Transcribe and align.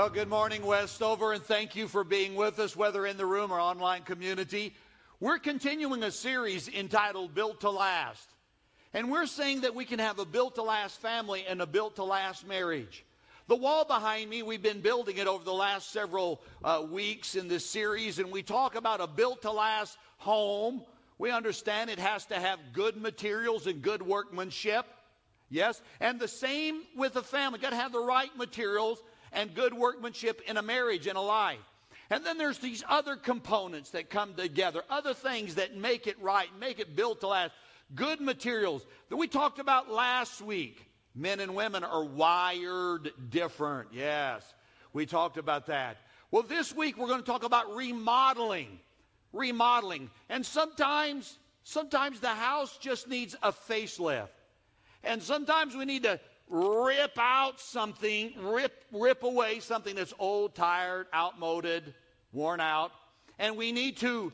Well, 0.00 0.08
good 0.08 0.30
morning, 0.30 0.64
Westover, 0.64 1.34
and 1.34 1.42
thank 1.42 1.76
you 1.76 1.86
for 1.86 2.04
being 2.04 2.34
with 2.34 2.58
us, 2.58 2.74
whether 2.74 3.04
in 3.04 3.18
the 3.18 3.26
room 3.26 3.52
or 3.52 3.60
online 3.60 4.00
community. 4.00 4.74
We're 5.20 5.38
continuing 5.38 6.02
a 6.04 6.10
series 6.10 6.70
entitled 6.70 7.34
Built 7.34 7.60
to 7.60 7.70
Last. 7.70 8.26
And 8.94 9.12
we're 9.12 9.26
saying 9.26 9.60
that 9.60 9.74
we 9.74 9.84
can 9.84 9.98
have 9.98 10.18
a 10.18 10.24
built 10.24 10.54
to 10.54 10.62
last 10.62 11.02
family 11.02 11.44
and 11.46 11.60
a 11.60 11.66
built 11.66 11.96
to 11.96 12.04
last 12.04 12.48
marriage. 12.48 13.04
The 13.46 13.56
wall 13.56 13.84
behind 13.84 14.30
me, 14.30 14.42
we've 14.42 14.62
been 14.62 14.80
building 14.80 15.18
it 15.18 15.26
over 15.26 15.44
the 15.44 15.52
last 15.52 15.92
several 15.92 16.40
uh, 16.64 16.82
weeks 16.90 17.34
in 17.34 17.46
this 17.46 17.68
series, 17.68 18.18
and 18.18 18.32
we 18.32 18.42
talk 18.42 18.76
about 18.76 19.02
a 19.02 19.06
built 19.06 19.42
to 19.42 19.50
last 19.50 19.98
home. 20.16 20.82
We 21.18 21.30
understand 21.30 21.90
it 21.90 21.98
has 21.98 22.24
to 22.28 22.40
have 22.40 22.58
good 22.72 22.96
materials 22.96 23.66
and 23.66 23.82
good 23.82 24.00
workmanship. 24.00 24.86
Yes? 25.50 25.82
And 26.00 26.18
the 26.18 26.26
same 26.26 26.84
with 26.96 27.12
the 27.12 27.22
family. 27.22 27.58
Got 27.58 27.70
to 27.70 27.76
have 27.76 27.92
the 27.92 28.00
right 28.00 28.34
materials 28.34 29.02
and 29.32 29.54
good 29.54 29.74
workmanship 29.74 30.40
in 30.46 30.56
a 30.56 30.62
marriage 30.62 31.06
and 31.06 31.16
a 31.16 31.20
life. 31.20 31.58
And 32.10 32.26
then 32.26 32.38
there's 32.38 32.58
these 32.58 32.82
other 32.88 33.14
components 33.14 33.90
that 33.90 34.10
come 34.10 34.34
together, 34.34 34.82
other 34.90 35.14
things 35.14 35.54
that 35.54 35.76
make 35.76 36.06
it 36.08 36.20
right, 36.20 36.48
make 36.58 36.80
it 36.80 36.96
built 36.96 37.20
to 37.20 37.28
last. 37.28 37.52
Good 37.94 38.20
materials 38.20 38.84
that 39.08 39.16
we 39.16 39.28
talked 39.28 39.58
about 39.58 39.90
last 39.90 40.40
week. 40.40 40.86
Men 41.14 41.40
and 41.40 41.54
women 41.54 41.82
are 41.84 42.04
wired 42.04 43.10
different. 43.30 43.88
Yes, 43.92 44.54
we 44.92 45.06
talked 45.06 45.38
about 45.38 45.66
that. 45.66 45.96
Well, 46.30 46.44
this 46.44 46.74
week 46.74 46.96
we're 46.96 47.08
going 47.08 47.20
to 47.20 47.26
talk 47.26 47.44
about 47.44 47.74
remodeling. 47.74 48.78
Remodeling. 49.32 50.10
And 50.28 50.46
sometimes, 50.46 51.38
sometimes 51.64 52.20
the 52.20 52.28
house 52.28 52.76
just 52.78 53.08
needs 53.08 53.36
a 53.42 53.52
facelift. 53.52 54.28
And 55.02 55.22
sometimes 55.22 55.74
we 55.74 55.84
need 55.84 56.04
to 56.04 56.20
rip 56.50 57.16
out 57.16 57.60
something, 57.60 58.32
rip, 58.38 58.84
rip 58.92 59.22
away 59.22 59.60
something 59.60 59.94
that's 59.94 60.12
old, 60.18 60.54
tired, 60.54 61.06
outmoded, 61.14 61.94
worn 62.32 62.60
out, 62.60 62.90
and 63.38 63.56
we 63.56 63.72
need 63.72 63.96
to 63.98 64.32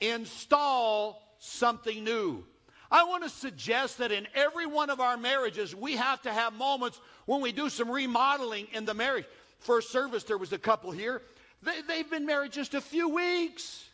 install 0.00 1.22
something 1.38 2.02
new. 2.02 2.42
I 2.90 3.04
want 3.04 3.22
to 3.22 3.28
suggest 3.28 3.98
that 3.98 4.12
in 4.12 4.26
every 4.34 4.66
one 4.66 4.88
of 4.88 4.98
our 4.98 5.18
marriages, 5.18 5.76
we 5.76 5.96
have 5.96 6.22
to 6.22 6.32
have 6.32 6.54
moments 6.54 6.98
when 7.26 7.42
we 7.42 7.52
do 7.52 7.68
some 7.68 7.90
remodeling 7.90 8.66
in 8.72 8.86
the 8.86 8.94
marriage. 8.94 9.26
First 9.58 9.90
service, 9.90 10.24
there 10.24 10.38
was 10.38 10.54
a 10.54 10.58
couple 10.58 10.90
here. 10.90 11.20
They, 11.62 11.82
they've 11.86 12.08
been 12.08 12.24
married 12.24 12.52
just 12.52 12.72
a 12.72 12.80
few 12.80 13.10
weeks. 13.10 13.84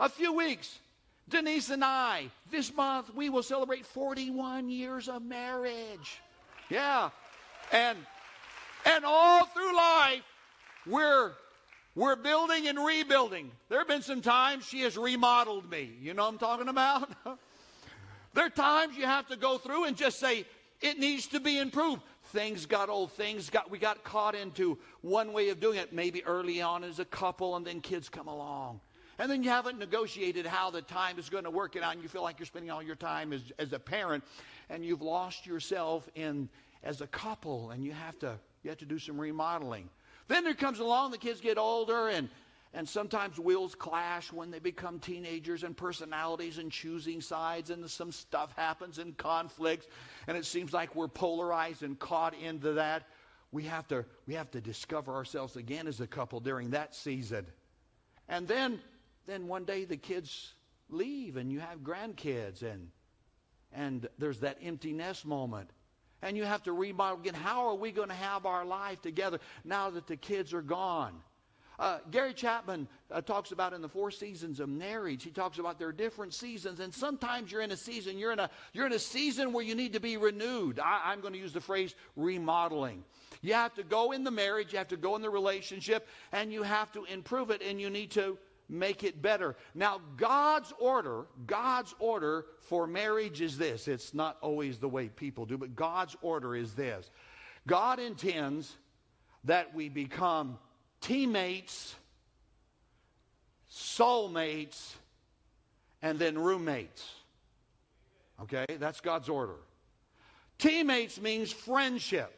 A 0.00 0.08
few 0.08 0.32
weeks. 0.32 0.76
Denise 1.28 1.70
and 1.70 1.84
I, 1.84 2.30
this 2.50 2.72
month, 2.74 3.12
we 3.14 3.30
will 3.30 3.42
celebrate 3.42 3.84
41 3.84 4.68
years 4.68 5.08
of 5.08 5.22
marriage. 5.22 6.20
Yeah. 6.70 7.10
And 7.72 7.98
and 8.84 9.04
all 9.04 9.44
through 9.46 9.76
life, 9.76 10.22
we're 10.86 11.32
we're 11.96 12.14
building 12.14 12.68
and 12.68 12.78
rebuilding. 12.78 13.50
There 13.68 13.78
have 13.78 13.88
been 13.88 14.02
some 14.02 14.20
times 14.20 14.64
she 14.66 14.82
has 14.82 14.96
remodeled 14.96 15.68
me. 15.68 15.90
You 16.00 16.14
know 16.14 16.28
I'm 16.28 16.38
talking 16.38 16.68
about? 16.68 17.10
there 18.34 18.44
are 18.46 18.50
times 18.50 18.96
you 18.96 19.06
have 19.06 19.26
to 19.28 19.36
go 19.36 19.58
through 19.58 19.84
and 19.84 19.96
just 19.96 20.20
say, 20.20 20.44
it 20.80 20.98
needs 20.98 21.26
to 21.28 21.40
be 21.40 21.58
improved. 21.58 22.02
Things 22.26 22.66
got 22.66 22.88
old, 22.88 23.12
things 23.12 23.50
got 23.50 23.70
we 23.70 23.78
got 23.78 24.04
caught 24.04 24.34
into 24.34 24.78
one 25.00 25.32
way 25.32 25.48
of 25.48 25.58
doing 25.58 25.78
it, 25.78 25.92
maybe 25.92 26.24
early 26.24 26.60
on 26.60 26.84
as 26.84 26.98
a 26.98 27.04
couple, 27.04 27.56
and 27.56 27.66
then 27.66 27.80
kids 27.80 28.08
come 28.08 28.28
along. 28.28 28.80
And 29.18 29.30
then 29.30 29.42
you 29.42 29.50
haven't 29.50 29.78
negotiated 29.78 30.46
how 30.46 30.70
the 30.70 30.82
time 30.82 31.18
is 31.18 31.30
going 31.30 31.44
to 31.44 31.50
work 31.50 31.76
it 31.76 31.82
out, 31.82 31.94
and 31.94 32.02
you 32.02 32.08
feel 32.08 32.22
like 32.22 32.38
you're 32.38 32.46
spending 32.46 32.70
all 32.70 32.82
your 32.82 32.96
time 32.96 33.32
as, 33.32 33.42
as 33.58 33.72
a 33.72 33.78
parent, 33.78 34.24
and 34.68 34.84
you've 34.84 35.02
lost 35.02 35.46
yourself 35.46 36.08
in 36.14 36.48
as 36.82 37.00
a 37.00 37.06
couple, 37.06 37.70
and 37.70 37.84
you 37.84 37.92
have 37.92 38.18
to 38.20 38.38
you 38.62 38.70
have 38.70 38.78
to 38.78 38.84
do 38.84 38.98
some 38.98 39.18
remodeling. 39.18 39.88
Then 40.28 40.44
there 40.44 40.54
comes 40.54 40.80
along, 40.80 41.12
the 41.12 41.18
kids 41.18 41.40
get 41.40 41.56
older, 41.56 42.08
and 42.08 42.28
and 42.74 42.86
sometimes 42.86 43.38
wheels 43.38 43.74
clash 43.74 44.32
when 44.32 44.50
they 44.50 44.58
become 44.58 44.98
teenagers 44.98 45.62
and 45.62 45.74
personalities 45.74 46.58
and 46.58 46.70
choosing 46.70 47.22
sides, 47.22 47.70
and 47.70 47.88
some 47.88 48.12
stuff 48.12 48.52
happens 48.54 48.98
and 48.98 49.16
conflicts, 49.16 49.86
and 50.26 50.36
it 50.36 50.44
seems 50.44 50.74
like 50.74 50.94
we're 50.94 51.08
polarized 51.08 51.82
and 51.82 51.98
caught 51.98 52.34
into 52.34 52.74
that. 52.74 53.04
We 53.50 53.62
have 53.62 53.88
to 53.88 54.04
we 54.26 54.34
have 54.34 54.50
to 54.50 54.60
discover 54.60 55.14
ourselves 55.14 55.56
again 55.56 55.86
as 55.86 56.00
a 56.00 56.06
couple 56.06 56.40
during 56.40 56.70
that 56.70 56.94
season. 56.94 57.46
And 58.28 58.46
then 58.46 58.80
then 59.26 59.48
one 59.48 59.64
day 59.64 59.84
the 59.84 59.96
kids 59.96 60.54
leave 60.88 61.36
and 61.36 61.50
you 61.50 61.60
have 61.60 61.80
grandkids 61.80 62.62
and 62.62 62.88
and 63.72 64.08
there's 64.18 64.40
that 64.40 64.58
empty 64.62 64.92
nest 64.92 65.26
moment 65.26 65.70
and 66.22 66.36
you 66.36 66.44
have 66.44 66.62
to 66.62 66.72
remodel 66.72 67.18
again 67.18 67.34
how 67.34 67.68
are 67.68 67.74
we 67.74 67.90
going 67.90 68.08
to 68.08 68.14
have 68.14 68.46
our 68.46 68.64
life 68.64 69.02
together 69.02 69.40
now 69.64 69.90
that 69.90 70.06
the 70.06 70.16
kids 70.16 70.54
are 70.54 70.62
gone 70.62 71.14
uh, 71.78 71.98
Gary 72.10 72.32
Chapman 72.32 72.88
uh, 73.10 73.20
talks 73.20 73.52
about 73.52 73.72
in 73.72 73.82
the 73.82 73.88
four 73.88 74.10
seasons 74.10 74.60
of 74.60 74.68
marriage. 74.68 75.22
He 75.22 75.30
talks 75.30 75.58
about 75.58 75.78
there 75.78 75.88
are 75.88 75.92
different 75.92 76.32
seasons, 76.32 76.80
and 76.80 76.94
sometimes 76.94 77.52
you're 77.52 77.60
in 77.60 77.70
a 77.70 77.76
season. 77.76 78.18
You're 78.18 78.32
in 78.32 78.38
a 78.38 78.48
you're 78.72 78.86
in 78.86 78.92
a 78.92 78.98
season 78.98 79.52
where 79.52 79.64
you 79.64 79.74
need 79.74 79.92
to 79.92 80.00
be 80.00 80.16
renewed. 80.16 80.78
I, 80.78 81.02
I'm 81.04 81.20
going 81.20 81.34
to 81.34 81.38
use 81.38 81.52
the 81.52 81.60
phrase 81.60 81.94
remodeling. 82.16 83.04
You 83.42 83.54
have 83.54 83.74
to 83.74 83.82
go 83.82 84.12
in 84.12 84.24
the 84.24 84.30
marriage, 84.30 84.72
you 84.72 84.78
have 84.78 84.88
to 84.88 84.96
go 84.96 85.16
in 85.16 85.22
the 85.22 85.28
relationship, 85.28 86.08
and 86.32 86.50
you 86.50 86.62
have 86.62 86.90
to 86.92 87.04
improve 87.04 87.50
it, 87.50 87.60
and 87.62 87.78
you 87.78 87.90
need 87.90 88.12
to 88.12 88.38
make 88.68 89.04
it 89.04 89.20
better. 89.22 89.56
Now, 89.74 90.00
God's 90.16 90.72
order, 90.78 91.26
God's 91.46 91.94
order 91.98 92.46
for 92.60 92.86
marriage 92.86 93.40
is 93.40 93.58
this. 93.58 93.88
It's 93.88 94.14
not 94.14 94.36
always 94.40 94.78
the 94.78 94.88
way 94.88 95.08
people 95.08 95.46
do, 95.46 95.58
but 95.58 95.76
God's 95.76 96.16
order 96.22 96.54
is 96.54 96.74
this. 96.74 97.10
God 97.66 97.98
intends 97.98 98.76
that 99.44 99.74
we 99.74 99.88
become 99.88 100.58
teammates, 101.00 101.94
soulmates, 103.70 104.94
and 106.02 106.18
then 106.18 106.38
roommates. 106.38 107.08
Okay? 108.42 108.66
That's 108.78 109.00
God's 109.00 109.28
order. 109.28 109.56
Teammates 110.58 111.20
means 111.20 111.52
friendship. 111.52 112.32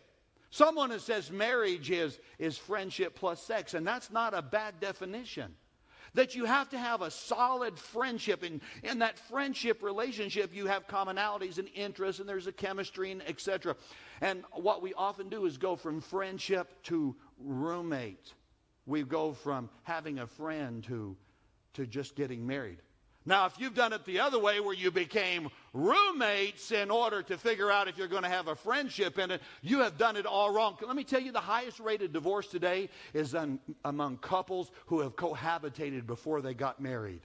Someone 0.51 0.91
that 0.91 1.03
says 1.03 1.31
marriage 1.31 1.91
is, 1.91 2.19
is 2.39 2.57
friendship 2.57 3.15
plus 3.15 3.43
sex, 3.43 3.75
and 3.75 3.87
that's 3.87 4.11
not 4.11 4.33
a 4.35 4.43
bad 4.43 4.81
definition. 4.81 5.55
That 6.15 6.35
you 6.35 6.45
have 6.45 6.71
to 6.71 6.79
have 6.79 7.03
a 7.03 7.11
solid 7.11 7.79
friendship. 7.79 8.43
And 8.43 8.61
in 8.83 9.01
that 9.01 9.19
friendship 9.19 9.83
relationship, 9.83 10.55
you 10.55 10.67
have 10.67 10.87
commonalities 10.87 11.59
and 11.59 11.69
interests, 11.75 12.21
and 12.21 12.29
there's 12.29 12.47
a 12.47 12.53
chemistry 12.53 13.13
and 13.13 13.23
etc. 13.23 13.77
And 14.21 14.45
what 14.53 14.83
we 14.83 14.95
often 14.95 15.29
do 15.29 15.47
is 15.47 15.59
go 15.59 15.77
from 15.77 16.01
friendship 16.01 16.83
to 16.85 17.15
roommate. 17.39 18.33
We 18.87 19.03
go 19.03 19.33
from 19.33 19.69
having 19.83 20.19
a 20.19 20.27
friend 20.27 20.83
to, 20.85 21.17
to 21.75 21.87
just 21.87 22.17
getting 22.17 22.47
married. 22.47 22.79
Now, 23.29 23.45
if 23.45 23.61
you've 23.61 23.75
done 23.75 23.93
it 23.93 24.07
the 24.07 24.21
other 24.21 24.39
way, 24.39 24.59
where 24.59 24.75
you 24.75 24.91
became 24.91 25.51
roommates 25.75 26.73
in 26.73 26.91
order 26.91 27.23
to 27.25 27.37
figure 27.37 27.71
out 27.71 27.87
if 27.87 27.99
you're 27.99 28.09
going 28.09 28.23
to 28.23 28.29
have 28.31 28.49
a 28.49 28.55
friendship 28.55 29.19
in 29.19 29.31
it, 29.31 29.43
you 29.61 29.81
have 29.81 29.99
done 29.99 30.17
it 30.17 30.25
all 30.25 30.51
wrong. 30.51 30.79
Let 30.81 30.97
me 30.97 31.05
tell 31.05 31.21
you, 31.21 31.31
the 31.31 31.39
highest 31.39 31.79
rated 31.79 32.15
divorce 32.15 32.47
today 32.47 32.89
is 33.13 33.35
un- 33.35 33.61
among 33.85 34.17
couples 34.17 34.71
who 34.87 35.01
have 35.01 35.15
cohabitated 35.15 36.07
before 36.07 36.41
they 36.41 36.55
got 36.55 36.81
married. 36.81 37.21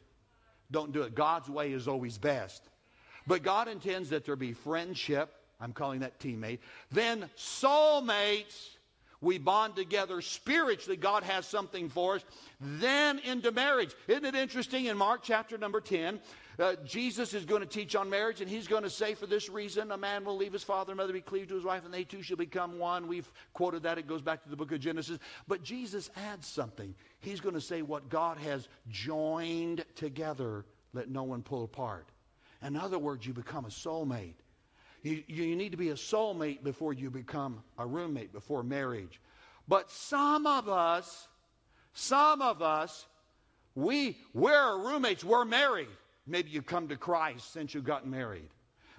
Don't 0.71 0.91
do 0.91 1.03
it. 1.03 1.15
God's 1.15 1.47
way 1.47 1.71
is 1.71 1.87
always 1.87 2.17
best. 2.17 2.63
But 3.25 3.41
God 3.41 3.69
intends 3.69 4.09
that 4.09 4.25
there 4.25 4.35
be 4.35 4.51
friendship. 4.51 5.33
I'm 5.61 5.71
calling 5.71 6.01
that 6.01 6.19
teammate. 6.19 6.59
Then 6.91 7.29
soulmates 7.37 8.72
we 9.23 9.37
bond 9.37 9.75
together 9.75 10.21
spiritually. 10.21 10.97
God 10.97 11.23
has 11.23 11.47
something 11.47 11.89
for 11.89 12.15
us. 12.15 12.25
Then 12.59 13.19
into 13.19 13.51
marriage. 13.51 13.95
Isn't 14.07 14.25
it 14.25 14.35
interesting 14.35 14.85
in 14.85 14.97
Mark 14.97 15.21
chapter 15.23 15.57
number 15.57 15.81
10? 15.81 16.19
Uh, 16.59 16.75
Jesus 16.85 17.33
is 17.33 17.45
going 17.45 17.61
to 17.61 17.67
teach 17.67 17.95
on 17.95 18.09
marriage, 18.09 18.41
and 18.41 18.49
he's 18.49 18.67
going 18.67 18.83
to 18.83 18.89
say, 18.89 19.15
For 19.15 19.25
this 19.25 19.49
reason, 19.49 19.91
a 19.91 19.97
man 19.97 20.23
will 20.23 20.37
leave 20.37 20.53
his 20.53 20.63
father 20.63 20.91
and 20.91 20.97
mother, 20.97 21.13
be 21.13 21.21
cleaved 21.21 21.49
to 21.49 21.55
his 21.55 21.63
wife, 21.63 21.83
and 21.85 21.93
they 21.93 22.03
two 22.03 22.21
shall 22.21 22.37
become 22.37 22.77
one. 22.77 23.07
We've 23.07 23.31
quoted 23.53 23.83
that. 23.83 23.97
It 23.97 24.07
goes 24.07 24.21
back 24.21 24.43
to 24.43 24.49
the 24.49 24.55
book 24.55 24.71
of 24.71 24.79
Genesis. 24.79 25.17
But 25.47 25.63
Jesus 25.63 26.11
adds 26.15 26.45
something. 26.45 26.93
He's 27.21 27.39
going 27.39 27.55
to 27.55 27.61
say, 27.61 27.81
What 27.81 28.09
God 28.09 28.37
has 28.37 28.67
joined 28.89 29.85
together, 29.95 30.65
let 30.93 31.09
no 31.09 31.23
one 31.23 31.41
pull 31.41 31.63
apart. 31.63 32.09
In 32.61 32.75
other 32.75 32.99
words, 32.99 33.25
you 33.25 33.33
become 33.33 33.65
a 33.65 33.69
soulmate. 33.69 34.35
You, 35.03 35.21
you 35.27 35.55
need 35.55 35.71
to 35.71 35.77
be 35.77 35.89
a 35.89 35.95
soulmate 35.95 36.63
before 36.63 36.93
you 36.93 37.09
become 37.09 37.61
a 37.77 37.85
roommate, 37.85 38.31
before 38.31 38.63
marriage. 38.63 39.19
But 39.67 39.91
some 39.91 40.47
of 40.47 40.69
us, 40.69 41.27
some 41.93 42.41
of 42.41 42.61
us, 42.61 43.05
we, 43.75 44.17
we're 44.33 44.77
roommates, 44.77 45.23
we're 45.23 45.45
married. 45.45 45.89
Maybe 46.25 46.49
you 46.49 46.61
come 46.61 46.87
to 46.87 46.95
Christ 46.95 47.51
since 47.51 47.73
you 47.73 47.81
got 47.81 48.07
married. 48.07 48.47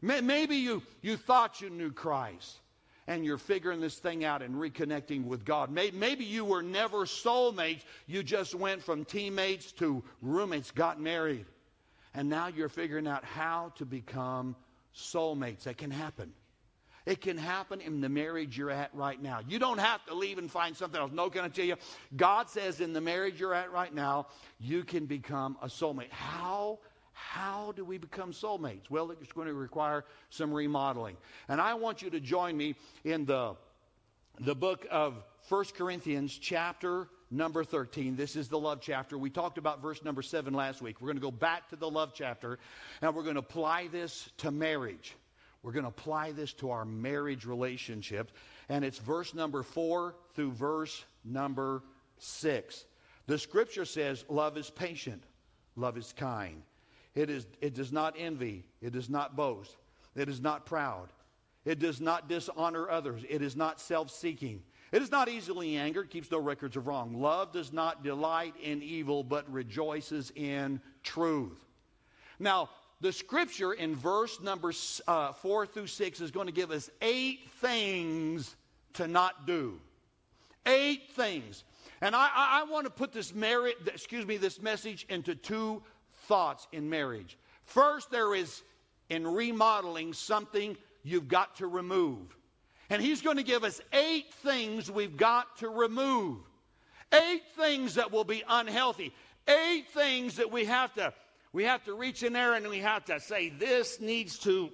Maybe 0.03 0.56
you, 0.56 0.83
you 1.01 1.17
thought 1.17 1.62
you 1.62 1.71
knew 1.71 1.91
Christ 1.91 2.59
and 3.06 3.25
you're 3.25 3.39
figuring 3.39 3.81
this 3.81 3.99
thing 3.99 4.25
out 4.25 4.43
and 4.43 4.55
reconnecting 4.55 5.25
with 5.25 5.45
God. 5.45 5.71
Maybe 5.71 6.25
you 6.25 6.45
were 6.45 6.62
never 6.62 7.06
soulmates. 7.06 7.83
You 8.06 8.23
just 8.23 8.55
went 8.55 8.83
from 8.83 9.06
teammates 9.06 9.73
to 9.73 10.03
roommates, 10.21 10.71
got 10.71 11.01
married. 11.01 11.47
And 12.15 12.29
now 12.29 12.49
you're 12.49 12.69
figuring 12.69 13.06
out 13.06 13.25
how 13.25 13.73
to 13.77 13.87
become 13.87 14.56
soulmates. 14.96 15.64
That 15.64 15.76
can 15.76 15.91
happen. 15.91 16.32
It 17.06 17.20
can 17.20 17.37
happen 17.37 17.81
in 17.82 18.00
the 18.00 18.08
marriage 18.08 18.56
you're 18.56 18.70
at 18.70 18.94
right 18.94 19.20
now. 19.20 19.41
You 19.46 19.58
don't 19.58 19.79
have 19.79 20.05
to 20.06 20.14
leave 20.14 20.38
and 20.38 20.50
find 20.50 20.75
something 20.75 20.99
else. 20.99 21.12
No, 21.12 21.29
can 21.29 21.44
I 21.44 21.49
tell 21.49 21.67
you? 21.67 21.76
God 22.17 22.49
says 22.49 22.81
in 22.81 22.94
the 22.94 23.00
marriage 23.00 23.38
you're 23.38 23.52
at 23.52 23.70
right 23.73 23.93
now, 23.93 24.29
you 24.58 24.85
can 24.85 25.05
become 25.05 25.58
a 25.61 25.67
soulmate. 25.67 26.11
How? 26.11 26.79
How 27.12 27.73
do 27.76 27.85
we 27.85 27.99
become 27.99 28.32
soulmates? 28.32 28.91
Well, 28.91 29.11
it's 29.11 29.32
going 29.32 29.46
to 29.46 29.55
require 29.55 30.05
some 30.31 30.52
remodeling. 30.52 31.17
And 31.49 31.61
I 31.61 31.75
want 31.75 32.02
you 32.02 32.11
to 32.11 32.20
join 32.20 32.56
me 32.56 32.75
in 33.05 33.25
the, 33.25 33.55
the 34.41 34.55
book 34.55 34.87
of 34.91 35.23
1 35.49 35.64
Corinthians, 35.76 36.37
chapter 36.37 37.08
number 37.34 37.64
13. 37.64 38.16
This 38.16 38.36
is 38.36 38.48
the 38.48 38.58
love 38.58 38.81
chapter. 38.81 39.19
We 39.19 39.31
talked 39.31 39.58
about 39.58 39.82
verse 39.82 40.02
number 40.04 40.22
7 40.22 40.54
last 40.54 40.81
week. 40.81 41.00
We're 41.00 41.08
going 41.08 41.16
to 41.16 41.22
go 41.22 41.31
back 41.31 41.69
to 41.70 41.76
the 41.76 41.90
love 41.90 42.12
chapter, 42.14 42.58
and 43.02 43.14
we're 43.14 43.22
going 43.22 43.34
to 43.34 43.40
apply 43.40 43.88
this 43.88 44.31
to 44.38 44.50
marriage. 44.50 45.14
We're 45.62 45.72
going 45.72 45.84
to 45.84 45.88
apply 45.88 46.32
this 46.32 46.52
to 46.54 46.70
our 46.70 46.84
marriage 46.84 47.46
relationship. 47.46 48.31
And 48.69 48.84
it's 48.84 48.98
verse 48.98 49.34
number 49.34 49.62
four 49.62 50.14
through 50.34 50.52
verse 50.52 51.04
number 51.25 51.82
six. 52.19 52.84
The 53.26 53.38
scripture 53.38 53.84
says, 53.86 54.25
Love 54.28 54.56
is 54.58 54.70
patient, 54.70 55.25
love 55.76 55.96
is 55.96 56.12
kind. 56.16 56.62
It, 57.14 57.31
is, 57.31 57.46
it 57.60 57.75
does 57.75 57.92
not 57.92 58.14
envy, 58.19 58.64
it 58.82 58.92
does 58.92 59.08
not 59.08 59.36
boast, 59.36 59.76
it 60.14 60.28
is 60.28 60.40
not 60.40 60.66
proud, 60.66 61.08
it 61.64 61.78
does 61.78 62.00
not 62.00 62.28
dishonor 62.28 62.90
others, 62.90 63.25
it 63.28 63.40
is 63.40 63.56
not 63.56 63.81
self 63.81 64.10
seeking. 64.10 64.62
It 64.94 65.02
is 65.02 65.11
not 65.11 65.29
easily 65.29 65.76
angered, 65.76 66.08
keeps 66.08 66.31
no 66.31 66.38
records 66.38 66.76
of 66.76 66.87
wrong. 66.87 67.20
Love 67.20 67.50
does 67.50 67.73
not 67.73 68.05
delight 68.05 68.55
in 68.62 68.81
evil, 68.81 69.25
but 69.25 69.52
rejoices 69.52 70.31
in 70.37 70.81
truth. 71.02 71.58
Now, 72.38 72.70
the 73.00 73.12
scripture 73.12 73.73
in 73.73 73.96
verse 73.96 74.41
number 74.41 74.73
uh, 75.08 75.32
four 75.32 75.67
through 75.67 75.88
six 75.88 76.20
is 76.20 76.31
going 76.31 76.46
to 76.46 76.52
give 76.52 76.70
us 76.70 76.91
eight 77.02 77.50
things 77.56 78.55
to 78.93 79.08
not 79.08 79.49
do. 79.49 79.81
Eight 80.64 81.11
things. 81.11 81.64
And 82.00 82.14
I, 82.14 82.29
I, 82.32 82.61
I 82.61 82.70
want 82.70 82.85
to 82.85 82.91
put 82.91 83.12
this 83.12 83.35
merit, 83.35 83.75
excuse 83.88 84.25
me, 84.25 84.37
this 84.37 84.62
message 84.62 85.06
into 85.08 85.35
two 85.35 85.82
thoughts 86.29 86.69
in 86.70 86.88
marriage. 86.88 87.37
First, 87.64 88.12
there 88.12 88.32
is 88.32 88.62
in 89.08 89.26
remodeling 89.26 90.12
something 90.12 90.76
you've 91.02 91.26
got 91.26 91.56
to 91.56 91.67
remove. 91.67 92.37
And 92.90 93.00
he's 93.00 93.22
going 93.22 93.38
to 93.38 93.42
give 93.42 93.64
us 93.64 93.81
eight 93.92 94.32
things 94.42 94.90
we've 94.90 95.16
got 95.16 95.58
to 95.58 95.69
remove. 95.69 96.38
Eight 97.12 97.42
things 97.56 97.94
that 97.94 98.12
will 98.12 98.25
be 98.25 98.42
unhealthy. 98.48 99.12
Eight 99.48 99.86
things 99.92 100.36
that 100.36 100.50
we 100.50 100.64
have 100.64 100.92
to 100.94 101.12
we 101.54 101.62
have 101.64 101.84
to 101.84 101.94
reach 101.94 102.25
in 102.25 102.32
there 102.32 102.54
and 102.54 102.69
we 102.69 102.81
have 102.81 103.04
to 103.04 103.20
say, 103.20 103.48
this 103.48 104.00
needs 104.00 104.40
to 104.40 104.70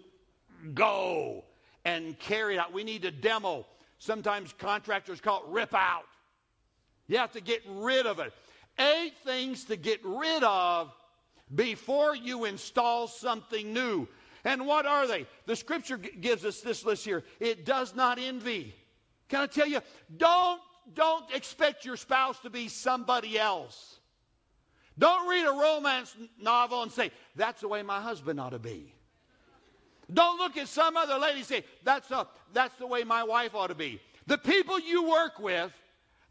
go 0.73 1.45
and 1.85 2.19
carry 2.19 2.59
out. 2.59 2.73
We 2.73 2.85
need 2.85 3.03
to 3.03 3.11
demo. 3.11 3.67
Sometimes 3.99 4.55
contractors 4.59 5.21
call 5.21 5.43
it 5.43 5.51
rip 5.51 5.75
out. 5.75 6.05
You 7.07 7.19
have 7.19 7.33
to 7.33 7.43
get 7.43 7.63
rid 7.69 8.07
of 8.07 8.19
it. 8.19 8.33
Eight 8.79 9.13
things 9.25 9.65
to 9.65 9.77
get 9.77 10.01
rid 10.03 10.43
of 10.43 10.91
before 11.55 12.17
you 12.17 12.47
install 12.47 13.09
something 13.09 13.75
new. 13.75 14.09
And 14.45 14.67
what 14.67 14.87
are 14.87 15.07
they? 15.07 15.27
The 15.47 15.57
scripture 15.57 15.97
gives 15.97 16.45
us 16.45 16.61
this 16.61 16.85
list 16.85 17.05
here. 17.05 17.25
It 17.39 17.65
does 17.65 17.95
not 17.95 18.19
envy. 18.19 18.75
Can 19.29 19.41
I 19.41 19.47
tell 19.47 19.67
you, 19.67 19.81
don't, 20.17 20.61
don't 20.95 21.33
expect 21.35 21.85
your 21.85 21.97
spouse 21.97 22.39
to 22.41 22.51
be 22.51 22.69
somebody 22.69 23.39
else. 23.39 23.99
Don't 24.99 25.29
read 25.29 25.47
a 25.47 25.53
romance 25.53 26.15
novel 26.41 26.83
and 26.83 26.93
say, 26.93 27.11
that's 27.37 27.61
the 27.61 27.69
way 27.69 27.83
my 27.83 28.01
husband 28.01 28.41
ought 28.41 28.51
to 28.51 28.59
be. 28.59 28.93
Don't 30.13 30.39
look 30.39 30.57
at 30.57 30.69
some 30.69 30.97
other 30.97 31.19
lady 31.19 31.39
and 31.39 31.47
say, 31.47 31.65
that's, 31.85 32.11
a, 32.11 32.27
that's 32.53 32.75
the 32.77 32.87
way 32.87 33.05
my 33.05 33.23
wife 33.23 33.55
ought 33.55 33.69
to 33.69 33.75
be. 33.75 34.01
The 34.27 34.39
people 34.39 34.81
you 34.81 35.09
work 35.09 35.39
with, 35.39 35.73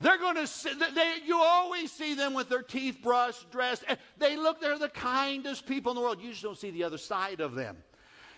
they're 0.01 0.17
going 0.17 0.35
to 0.35 0.47
see, 0.47 0.71
they, 0.73 1.15
you 1.25 1.37
always 1.37 1.91
see 1.91 2.13
them 2.13 2.33
with 2.33 2.49
their 2.49 2.61
teeth 2.61 2.99
brushed, 3.01 3.49
dressed. 3.51 3.83
They 4.17 4.35
look, 4.35 4.61
they're 4.61 4.77
the 4.77 4.89
kindest 4.89 5.65
people 5.65 5.91
in 5.91 5.95
the 5.95 6.01
world. 6.01 6.21
You 6.21 6.31
just 6.31 6.43
don't 6.43 6.57
see 6.57 6.71
the 6.71 6.83
other 6.83 6.97
side 6.97 7.39
of 7.39 7.55
them. 7.55 7.77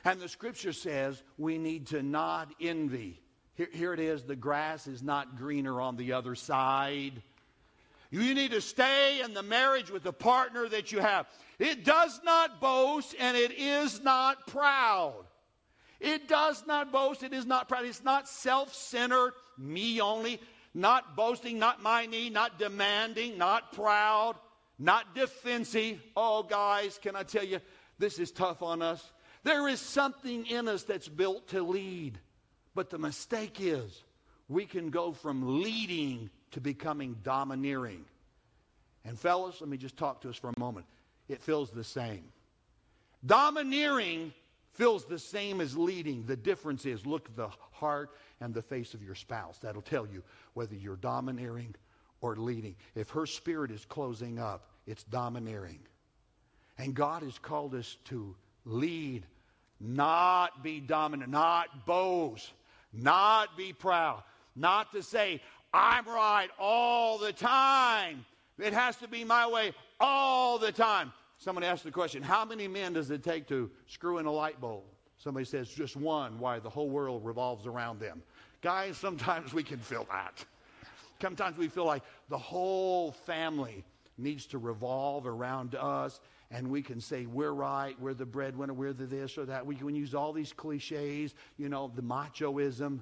And 0.03 0.19
the 0.19 0.29
scripture 0.29 0.73
says 0.73 1.21
we 1.37 1.57
need 1.57 1.87
to 1.87 2.01
not 2.01 2.53
envy. 2.59 3.19
Here, 3.55 3.69
here 3.71 3.93
it 3.93 3.99
is 3.99 4.23
the 4.23 4.35
grass 4.35 4.87
is 4.87 5.03
not 5.03 5.37
greener 5.37 5.79
on 5.79 5.97
the 5.97 6.13
other 6.13 6.35
side. 6.35 7.21
You 8.09 8.33
need 8.33 8.51
to 8.51 8.61
stay 8.61 9.21
in 9.23 9.33
the 9.33 9.43
marriage 9.43 9.89
with 9.89 10.03
the 10.03 10.13
partner 10.13 10.67
that 10.67 10.91
you 10.91 10.99
have. 10.99 11.27
It 11.59 11.85
does 11.85 12.19
not 12.23 12.59
boast 12.59 13.15
and 13.19 13.37
it 13.37 13.51
is 13.51 14.01
not 14.01 14.47
proud. 14.47 15.25
It 16.01 16.27
does 16.27 16.65
not 16.65 16.91
boast, 16.91 17.21
it 17.21 17.31
is 17.31 17.45
not 17.45 17.69
proud. 17.69 17.85
It's 17.85 18.03
not 18.03 18.27
self 18.27 18.73
centered, 18.73 19.33
me 19.57 20.01
only, 20.01 20.41
not 20.73 21.15
boasting, 21.15 21.59
not 21.59 21.83
my 21.83 22.07
need, 22.07 22.33
not 22.33 22.57
demanding, 22.57 23.37
not 23.37 23.71
proud, 23.71 24.35
not 24.79 25.13
defensive. 25.13 26.01
Oh, 26.17 26.41
guys, 26.41 26.99
can 27.01 27.15
I 27.15 27.21
tell 27.21 27.43
you, 27.43 27.59
this 27.99 28.17
is 28.17 28.31
tough 28.31 28.63
on 28.63 28.81
us. 28.81 29.11
There 29.43 29.67
is 29.67 29.79
something 29.79 30.45
in 30.45 30.67
us 30.67 30.83
that's 30.83 31.07
built 31.07 31.49
to 31.49 31.63
lead. 31.63 32.19
But 32.73 32.89
the 32.89 32.97
mistake 32.97 33.57
is 33.59 34.03
we 34.47 34.65
can 34.65 34.89
go 34.89 35.11
from 35.11 35.61
leading 35.61 36.29
to 36.51 36.61
becoming 36.61 37.17
domineering. 37.23 38.05
And, 39.03 39.19
fellas, 39.19 39.59
let 39.61 39.69
me 39.69 39.77
just 39.77 39.97
talk 39.97 40.21
to 40.21 40.29
us 40.29 40.37
for 40.37 40.49
a 40.49 40.59
moment. 40.59 40.85
It 41.27 41.41
feels 41.41 41.71
the 41.71 41.83
same. 41.83 42.23
Domineering 43.25 44.33
feels 44.73 45.05
the 45.05 45.19
same 45.19 45.59
as 45.59 45.77
leading. 45.77 46.25
The 46.25 46.35
difference 46.35 46.85
is 46.85 47.05
look 47.05 47.29
at 47.29 47.35
the 47.35 47.49
heart 47.71 48.11
and 48.39 48.53
the 48.53 48.61
face 48.61 48.93
of 48.93 49.03
your 49.03 49.15
spouse. 49.15 49.57
That'll 49.59 49.81
tell 49.81 50.07
you 50.07 50.23
whether 50.53 50.75
you're 50.75 50.95
domineering 50.95 51.75
or 52.21 52.35
leading. 52.35 52.75
If 52.95 53.09
her 53.11 53.25
spirit 53.25 53.71
is 53.71 53.85
closing 53.85 54.39
up, 54.39 54.69
it's 54.85 55.03
domineering. 55.03 55.79
And 56.77 56.93
God 56.93 57.23
has 57.23 57.37
called 57.37 57.75
us 57.75 57.97
to 58.05 58.35
lead, 58.65 59.25
not 59.79 60.63
be 60.63 60.79
dominant, 60.79 61.31
not 61.31 61.85
boast, 61.85 62.51
not 62.93 63.57
be 63.57 63.73
proud, 63.73 64.23
not 64.55 64.91
to 64.91 65.01
say, 65.01 65.41
I'm 65.73 66.05
right 66.05 66.49
all 66.59 67.17
the 67.17 67.33
time. 67.33 68.25
It 68.59 68.73
has 68.73 68.97
to 68.97 69.07
be 69.07 69.23
my 69.23 69.47
way 69.47 69.73
all 69.99 70.59
the 70.59 70.71
time. 70.71 71.13
Somebody 71.37 71.65
asked 71.65 71.83
the 71.83 71.91
question, 71.91 72.21
how 72.21 72.45
many 72.45 72.67
men 72.67 72.93
does 72.93 73.09
it 73.09 73.23
take 73.23 73.47
to 73.47 73.71
screw 73.87 74.19
in 74.19 74.25
a 74.25 74.31
light 74.31 74.61
bulb? 74.61 74.83
Somebody 75.17 75.45
says 75.45 75.69
just 75.69 75.95
one, 75.95 76.39
why 76.39 76.59
the 76.59 76.69
whole 76.69 76.89
world 76.89 77.25
revolves 77.25 77.65
around 77.65 77.99
them. 77.99 78.21
Guys, 78.61 78.97
sometimes 78.97 79.53
we 79.53 79.63
can 79.63 79.79
feel 79.79 80.07
that. 80.11 80.45
Sometimes 81.21 81.57
we 81.57 81.67
feel 81.67 81.85
like 81.85 82.03
the 82.29 82.37
whole 82.37 83.11
family 83.11 83.83
needs 84.17 84.45
to 84.47 84.57
revolve 84.57 85.25
around 85.25 85.75
us, 85.75 86.19
and 86.51 86.69
we 86.69 86.81
can 86.81 86.99
say, 86.99 87.25
we're 87.25 87.53
right, 87.53 87.99
we're 87.99 88.13
the 88.13 88.25
breadwinner, 88.25 88.73
we're 88.73 88.93
the 88.93 89.05
this 89.05 89.37
or 89.37 89.45
that. 89.45 89.65
We 89.65 89.75
can 89.75 89.95
use 89.95 90.13
all 90.13 90.33
these 90.33 90.51
cliches, 90.51 91.33
you 91.57 91.69
know, 91.69 91.91
the 91.95 92.01
machoism. 92.01 92.99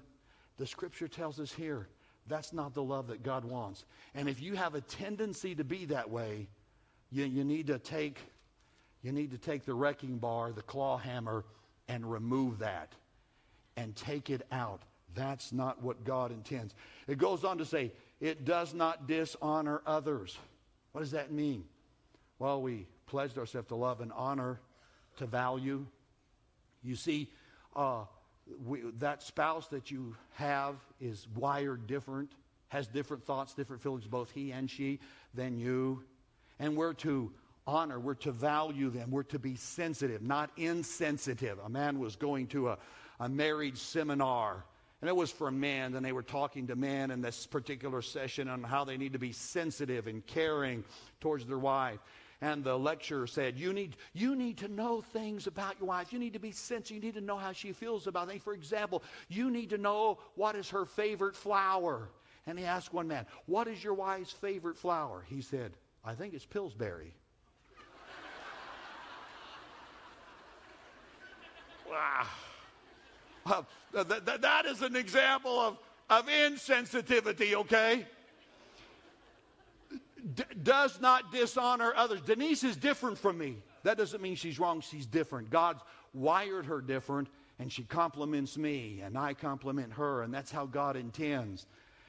The 0.57 0.67
scripture 0.67 1.07
tells 1.07 1.39
us 1.39 1.51
here 1.51 1.87
that's 2.27 2.53
not 2.53 2.75
the 2.75 2.83
love 2.83 3.07
that 3.07 3.23
God 3.23 3.43
wants. 3.43 3.85
And 4.13 4.29
if 4.29 4.39
you 4.39 4.55
have 4.55 4.75
a 4.75 4.81
tendency 4.81 5.55
to 5.55 5.63
be 5.63 5.85
that 5.85 6.09
way, 6.09 6.47
you, 7.11 7.25
you, 7.25 7.43
need 7.43 7.67
to 7.67 7.79
take, 7.79 8.19
you 9.01 9.11
need 9.11 9.31
to 9.31 9.37
take 9.39 9.65
the 9.65 9.73
wrecking 9.73 10.19
bar, 10.19 10.51
the 10.51 10.61
claw 10.61 10.97
hammer, 10.97 11.43
and 11.87 12.09
remove 12.09 12.59
that 12.59 12.93
and 13.75 13.95
take 13.95 14.29
it 14.29 14.43
out. 14.51 14.83
That's 15.15 15.51
not 15.51 15.81
what 15.81 16.03
God 16.03 16.31
intends. 16.31 16.75
It 17.07 17.17
goes 17.17 17.43
on 17.43 17.57
to 17.57 17.65
say, 17.65 17.93
it 18.21 18.45
does 18.45 18.75
not 18.75 19.07
dishonor 19.07 19.81
others. 19.87 20.37
What 20.91 21.01
does 21.01 21.11
that 21.11 21.31
mean? 21.31 21.63
Well, 22.39 22.61
we 22.61 22.87
pledged 23.05 23.37
ourselves 23.37 23.67
to 23.67 23.75
love 23.75 23.99
and 23.99 24.13
honor, 24.13 24.61
to 25.17 25.25
value. 25.25 25.85
You 26.81 26.95
see, 26.95 27.29
uh, 27.75 28.05
we, 28.65 28.81
that 28.99 29.21
spouse 29.21 29.67
that 29.67 29.91
you 29.91 30.15
have 30.35 30.75
is 31.01 31.27
wired 31.35 31.85
different, 31.85 32.31
has 32.69 32.87
different 32.87 33.25
thoughts, 33.25 33.53
different 33.53 33.81
feelings, 33.81 34.07
both 34.07 34.31
he 34.31 34.51
and 34.51 34.69
she, 34.69 34.99
than 35.33 35.59
you. 35.59 36.03
And 36.59 36.77
we're 36.77 36.93
to 36.93 37.31
honor, 37.67 37.99
we're 37.99 38.15
to 38.15 38.31
value 38.31 38.89
them, 38.89 39.11
we're 39.11 39.23
to 39.23 39.39
be 39.39 39.55
sensitive, 39.55 40.21
not 40.21 40.49
insensitive. 40.55 41.59
A 41.63 41.69
man 41.69 41.99
was 41.99 42.15
going 42.15 42.47
to 42.47 42.69
a, 42.69 42.77
a 43.19 43.27
marriage 43.27 43.77
seminar, 43.77 44.63
and 45.01 45.09
it 45.09 45.15
was 45.15 45.29
for 45.29 45.51
men, 45.51 45.93
and 45.93 46.05
they 46.05 46.13
were 46.13 46.23
talking 46.23 46.67
to 46.67 46.75
men 46.75 47.11
in 47.11 47.21
this 47.21 47.45
particular 47.45 48.01
session 48.01 48.47
on 48.47 48.63
how 48.63 48.85
they 48.85 48.97
need 48.97 49.13
to 49.13 49.19
be 49.19 49.33
sensitive 49.33 50.07
and 50.07 50.25
caring 50.25 50.85
towards 51.19 51.45
their 51.45 51.59
wife 51.59 51.99
and 52.41 52.63
the 52.63 52.77
lecturer 52.77 53.27
said, 53.27 53.57
you 53.57 53.73
need, 53.73 53.97
you 54.13 54.33
need 54.35 54.57
to 54.59 54.69
know 54.69 55.01
things 55.01 55.45
about 55.45 55.75
your 55.79 55.89
wife. 55.89 56.13
You 56.13 56.19
need 56.19 56.33
to 56.33 56.39
be 56.39 56.51
sensitive. 56.51 56.95
You 56.95 57.01
need 57.01 57.15
to 57.15 57.21
know 57.21 57.37
how 57.37 57.51
she 57.51 57.73
feels 57.73 58.07
about 58.07 58.29
things. 58.29 58.41
For 58.41 58.53
example, 58.53 59.03
you 59.27 59.51
need 59.51 59.71
to 59.71 59.77
know 59.77 60.19
what 60.35 60.55
is 60.55 60.69
her 60.69 60.85
favorite 60.85 61.35
flower. 61.35 62.09
And 62.47 62.57
he 62.57 62.63
asked 62.63 62.93
one 62.93 63.09
man, 63.09 63.25
What 63.45 63.67
is 63.67 63.83
your 63.83 63.93
wife's 63.93 64.31
favorite 64.31 64.77
flower? 64.77 65.25
He 65.27 65.41
said, 65.41 65.73
I 66.05 66.13
think 66.13 66.33
it's 66.33 66.45
Pillsbury. 66.45 67.13
wow. 71.91 72.25
Uh, 73.45 73.63
th- 73.93 74.07
th- 74.25 74.39
that 74.41 74.65
is 74.65 74.81
an 74.81 74.95
example 74.95 75.59
of, 75.59 75.77
of 76.09 76.27
insensitivity, 76.27 77.53
okay? 77.53 78.05
D- 80.35 80.43
does 80.61 80.99
not 80.99 81.31
dishonor 81.31 81.93
others. 81.95 82.21
Denise 82.21 82.63
is 82.63 82.75
different 82.75 83.17
from 83.17 83.37
me. 83.37 83.57
That 83.83 83.97
doesn't 83.97 84.21
mean 84.21 84.35
she's 84.35 84.59
wrong, 84.59 84.81
she's 84.81 85.05
different. 85.05 85.49
God's 85.49 85.81
wired 86.13 86.65
her 86.65 86.81
different, 86.81 87.29
and 87.59 87.71
she 87.71 87.83
complements 87.83 88.57
me, 88.57 89.01
and 89.03 89.17
I 89.17 89.33
complement 89.33 89.93
her, 89.93 90.23
and 90.23 90.33
that's 90.33 90.51
how 90.51 90.65
God 90.65 90.95
intends. 90.95 91.65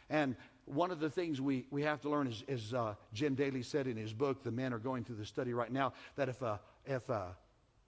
And 0.08 0.36
one 0.64 0.90
of 0.90 1.00
the 1.00 1.10
things 1.10 1.40
we, 1.40 1.66
we 1.70 1.82
have 1.82 2.00
to 2.02 2.08
learn 2.08 2.26
is, 2.26 2.44
as 2.48 2.74
uh, 2.74 2.94
Jim 3.12 3.34
Daly 3.34 3.62
said 3.62 3.86
in 3.86 3.96
his 3.96 4.12
book, 4.12 4.42
the 4.42 4.50
men 4.50 4.72
are 4.72 4.78
going 4.78 5.04
through 5.04 5.16
the 5.16 5.26
study 5.26 5.52
right 5.52 5.72
now, 5.72 5.92
that 6.16 6.28
if 6.28 6.42
a, 6.42 6.60
if 6.86 7.08
a, 7.08 7.36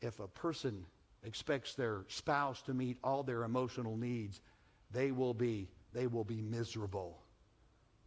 if 0.00 0.20
a 0.20 0.28
person 0.28 0.84
expects 1.24 1.74
their 1.74 2.04
spouse 2.08 2.62
to 2.62 2.74
meet 2.74 2.98
all 3.04 3.22
their 3.22 3.44
emotional 3.44 3.96
needs, 3.96 4.40
they 4.90 5.10
will 5.12 5.34
be, 5.34 5.68
they 5.92 6.06
will 6.06 6.24
be 6.24 6.40
miserable. 6.40 7.18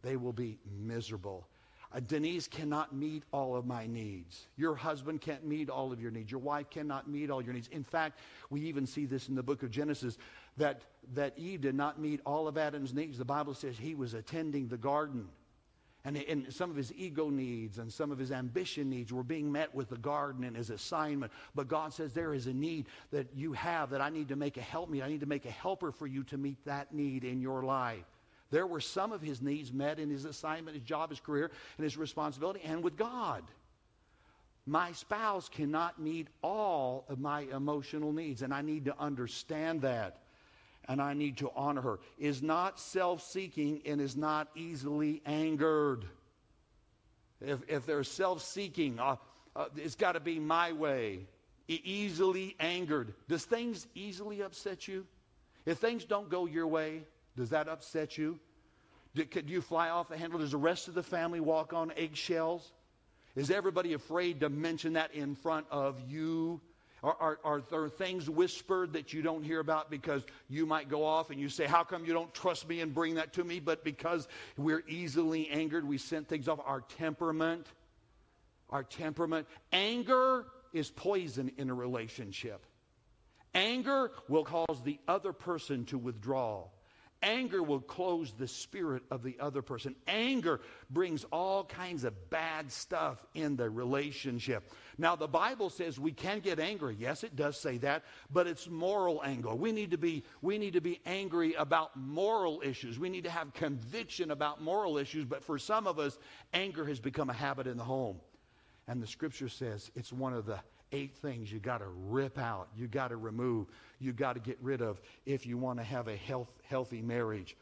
They 0.02 0.16
will 0.16 0.32
be 0.32 0.58
miserable. 0.78 1.48
Uh, 1.96 2.00
Denise 2.00 2.46
cannot 2.46 2.94
meet 2.94 3.22
all 3.32 3.56
of 3.56 3.64
my 3.64 3.86
needs. 3.86 4.48
Your 4.58 4.74
husband 4.74 5.22
can't 5.22 5.46
meet 5.46 5.70
all 5.70 5.92
of 5.92 6.00
your 6.00 6.10
needs. 6.10 6.30
Your 6.30 6.40
wife 6.40 6.68
cannot 6.68 7.08
meet 7.08 7.30
all 7.30 7.40
your 7.40 7.54
needs. 7.54 7.68
In 7.68 7.84
fact, 7.84 8.18
we 8.50 8.60
even 8.62 8.86
see 8.86 9.06
this 9.06 9.30
in 9.30 9.34
the 9.34 9.42
book 9.42 9.62
of 9.62 9.70
Genesis 9.70 10.18
that, 10.58 10.82
that 11.14 11.32
Eve 11.38 11.62
did 11.62 11.74
not 11.74 11.98
meet 11.98 12.20
all 12.26 12.48
of 12.48 12.58
Adam's 12.58 12.92
needs. 12.92 13.16
The 13.16 13.24
Bible 13.24 13.54
says 13.54 13.78
he 13.78 13.94
was 13.94 14.12
attending 14.12 14.68
the 14.68 14.76
garden. 14.76 15.28
And, 16.04 16.18
and 16.18 16.52
some 16.52 16.70
of 16.70 16.76
his 16.76 16.92
ego 16.92 17.30
needs 17.30 17.78
and 17.78 17.90
some 17.90 18.12
of 18.12 18.18
his 18.18 18.30
ambition 18.30 18.90
needs 18.90 19.10
were 19.10 19.24
being 19.24 19.50
met 19.50 19.74
with 19.74 19.88
the 19.88 19.96
garden 19.96 20.44
and 20.44 20.54
his 20.54 20.68
assignment. 20.68 21.32
But 21.54 21.66
God 21.66 21.94
says 21.94 22.12
there 22.12 22.34
is 22.34 22.46
a 22.46 22.52
need 22.52 22.86
that 23.10 23.28
you 23.34 23.54
have 23.54 23.90
that 23.90 24.02
I 24.02 24.10
need 24.10 24.28
to 24.28 24.36
make 24.36 24.58
a 24.58 24.62
help 24.62 24.90
me. 24.90 25.00
I 25.00 25.08
need 25.08 25.20
to 25.20 25.26
make 25.26 25.46
a 25.46 25.50
helper 25.50 25.92
for 25.92 26.06
you 26.06 26.24
to 26.24 26.36
meet 26.36 26.62
that 26.66 26.92
need 26.92 27.24
in 27.24 27.40
your 27.40 27.62
life. 27.62 28.04
There 28.50 28.66
were 28.66 28.80
some 28.80 29.12
of 29.12 29.20
his 29.20 29.42
needs 29.42 29.72
met 29.72 29.98
in 29.98 30.10
his 30.10 30.24
assignment, 30.24 30.76
his 30.76 30.84
job, 30.84 31.10
his 31.10 31.20
career, 31.20 31.50
and 31.76 31.84
his 31.84 31.96
responsibility, 31.96 32.60
and 32.64 32.82
with 32.82 32.96
God. 32.96 33.42
My 34.66 34.92
spouse 34.92 35.48
cannot 35.48 36.00
meet 36.00 36.28
all 36.42 37.04
of 37.08 37.20
my 37.20 37.42
emotional 37.52 38.12
needs, 38.12 38.42
and 38.42 38.52
I 38.52 38.62
need 38.62 38.86
to 38.86 38.98
understand 38.98 39.82
that. 39.82 40.22
And 40.88 41.02
I 41.02 41.14
need 41.14 41.38
to 41.38 41.50
honor 41.56 41.80
her. 41.80 41.98
Is 42.16 42.42
not 42.42 42.78
self 42.78 43.22
seeking 43.22 43.82
and 43.86 44.00
is 44.00 44.16
not 44.16 44.48
easily 44.54 45.20
angered. 45.26 46.04
If, 47.40 47.60
if 47.68 47.86
they're 47.86 48.04
self 48.04 48.42
seeking, 48.42 49.00
uh, 49.00 49.16
uh, 49.56 49.66
it's 49.76 49.96
got 49.96 50.12
to 50.12 50.20
be 50.20 50.38
my 50.38 50.72
way. 50.72 51.26
E- 51.68 51.80
easily 51.82 52.54
angered. 52.60 53.14
Does 53.28 53.44
things 53.44 53.86
easily 53.94 54.42
upset 54.42 54.86
you? 54.86 55.06
If 55.64 55.78
things 55.78 56.04
don't 56.04 56.28
go 56.28 56.46
your 56.46 56.68
way, 56.68 57.02
does 57.36 57.50
that 57.50 57.68
upset 57.68 58.16
you? 58.18 58.38
Do, 59.14 59.24
could 59.24 59.48
you 59.48 59.60
fly 59.60 59.90
off 59.90 60.08
the 60.08 60.16
handle? 60.16 60.38
Does 60.38 60.50
the 60.50 60.56
rest 60.56 60.88
of 60.88 60.94
the 60.94 61.02
family 61.02 61.40
walk 61.40 61.72
on 61.72 61.92
eggshells? 61.96 62.72
Is 63.34 63.50
everybody 63.50 63.92
afraid 63.92 64.40
to 64.40 64.48
mention 64.48 64.94
that 64.94 65.14
in 65.14 65.34
front 65.34 65.66
of 65.70 66.00
you? 66.08 66.60
Are, 67.02 67.16
are, 67.20 67.38
are, 67.44 67.62
there 67.70 67.88
things 67.88 68.28
whispered 68.28 68.94
that 68.94 69.12
you 69.12 69.20
don't 69.20 69.44
hear 69.44 69.60
about 69.60 69.90
because 69.90 70.24
you 70.48 70.64
might 70.64 70.88
go 70.88 71.04
off 71.04 71.30
and 71.30 71.38
you 71.38 71.48
say, 71.48 71.66
How 71.66 71.84
come 71.84 72.06
you 72.06 72.14
don't 72.14 72.32
trust 72.32 72.66
me 72.66 72.80
and 72.80 72.94
bring 72.94 73.14
that 73.14 73.34
to 73.34 73.44
me? 73.44 73.60
But 73.60 73.84
because 73.84 74.26
we're 74.56 74.82
easily 74.88 75.48
angered, 75.50 75.86
we 75.86 75.98
send 75.98 76.26
things 76.26 76.48
off. 76.48 76.58
Our 76.64 76.80
temperament, 76.80 77.66
our 78.70 78.82
temperament. 78.82 79.46
Anger 79.72 80.46
is 80.72 80.90
poison 80.90 81.52
in 81.58 81.70
a 81.70 81.74
relationship. 81.74 82.64
Anger 83.54 84.10
will 84.28 84.44
cause 84.44 84.82
the 84.82 84.98
other 85.06 85.32
person 85.32 85.84
to 85.86 85.98
withdraw. 85.98 86.64
Anger 87.22 87.62
will 87.62 87.80
close 87.80 88.32
the 88.32 88.46
spirit 88.46 89.02
of 89.10 89.22
the 89.22 89.36
other 89.40 89.62
person. 89.62 89.96
Anger 90.06 90.60
brings 90.90 91.24
all 91.32 91.64
kinds 91.64 92.04
of 92.04 92.30
bad 92.30 92.70
stuff 92.70 93.24
in 93.34 93.56
the 93.56 93.70
relationship. 93.70 94.70
Now, 94.98 95.16
the 95.16 95.26
Bible 95.26 95.70
says 95.70 95.98
we 95.98 96.12
can 96.12 96.40
get 96.40 96.60
angry. 96.60 96.96
Yes, 96.98 97.24
it 97.24 97.34
does 97.34 97.58
say 97.58 97.78
that, 97.78 98.04
but 98.30 98.46
it's 98.46 98.68
moral 98.68 99.22
anger. 99.24 99.54
We 99.54 99.72
need 99.72 99.92
to 99.92 99.98
be, 99.98 100.24
we 100.42 100.58
need 100.58 100.74
to 100.74 100.80
be 100.80 101.00
angry 101.06 101.54
about 101.54 101.96
moral 101.96 102.60
issues. 102.62 102.98
We 102.98 103.08
need 103.08 103.24
to 103.24 103.30
have 103.30 103.54
conviction 103.54 104.30
about 104.30 104.62
moral 104.62 104.98
issues, 104.98 105.24
but 105.24 105.42
for 105.42 105.58
some 105.58 105.86
of 105.86 105.98
us, 105.98 106.18
anger 106.52 106.84
has 106.84 107.00
become 107.00 107.30
a 107.30 107.34
habit 107.34 107.66
in 107.66 107.76
the 107.76 107.84
home. 107.84 108.20
And 108.86 109.02
the 109.02 109.06
scripture 109.06 109.48
says 109.48 109.90
it's 109.96 110.12
one 110.12 110.32
of 110.32 110.46
the 110.46 110.60
eight 110.92 111.16
things 111.16 111.50
you 111.50 111.58
got 111.58 111.78
to 111.78 111.88
rip 111.88 112.38
out, 112.38 112.68
you 112.76 112.86
got 112.86 113.08
to 113.08 113.16
remove, 113.16 113.66
you 113.98 114.12
got 114.12 114.34
to 114.34 114.40
get 114.40 114.58
rid 114.60 114.80
of 114.80 115.00
if 115.24 115.46
you 115.46 115.58
want 115.58 115.78
to 115.78 115.84
have 115.84 116.08
a 116.08 116.16
health, 116.16 116.50
healthy 116.64 117.02
marriage. 117.02 117.56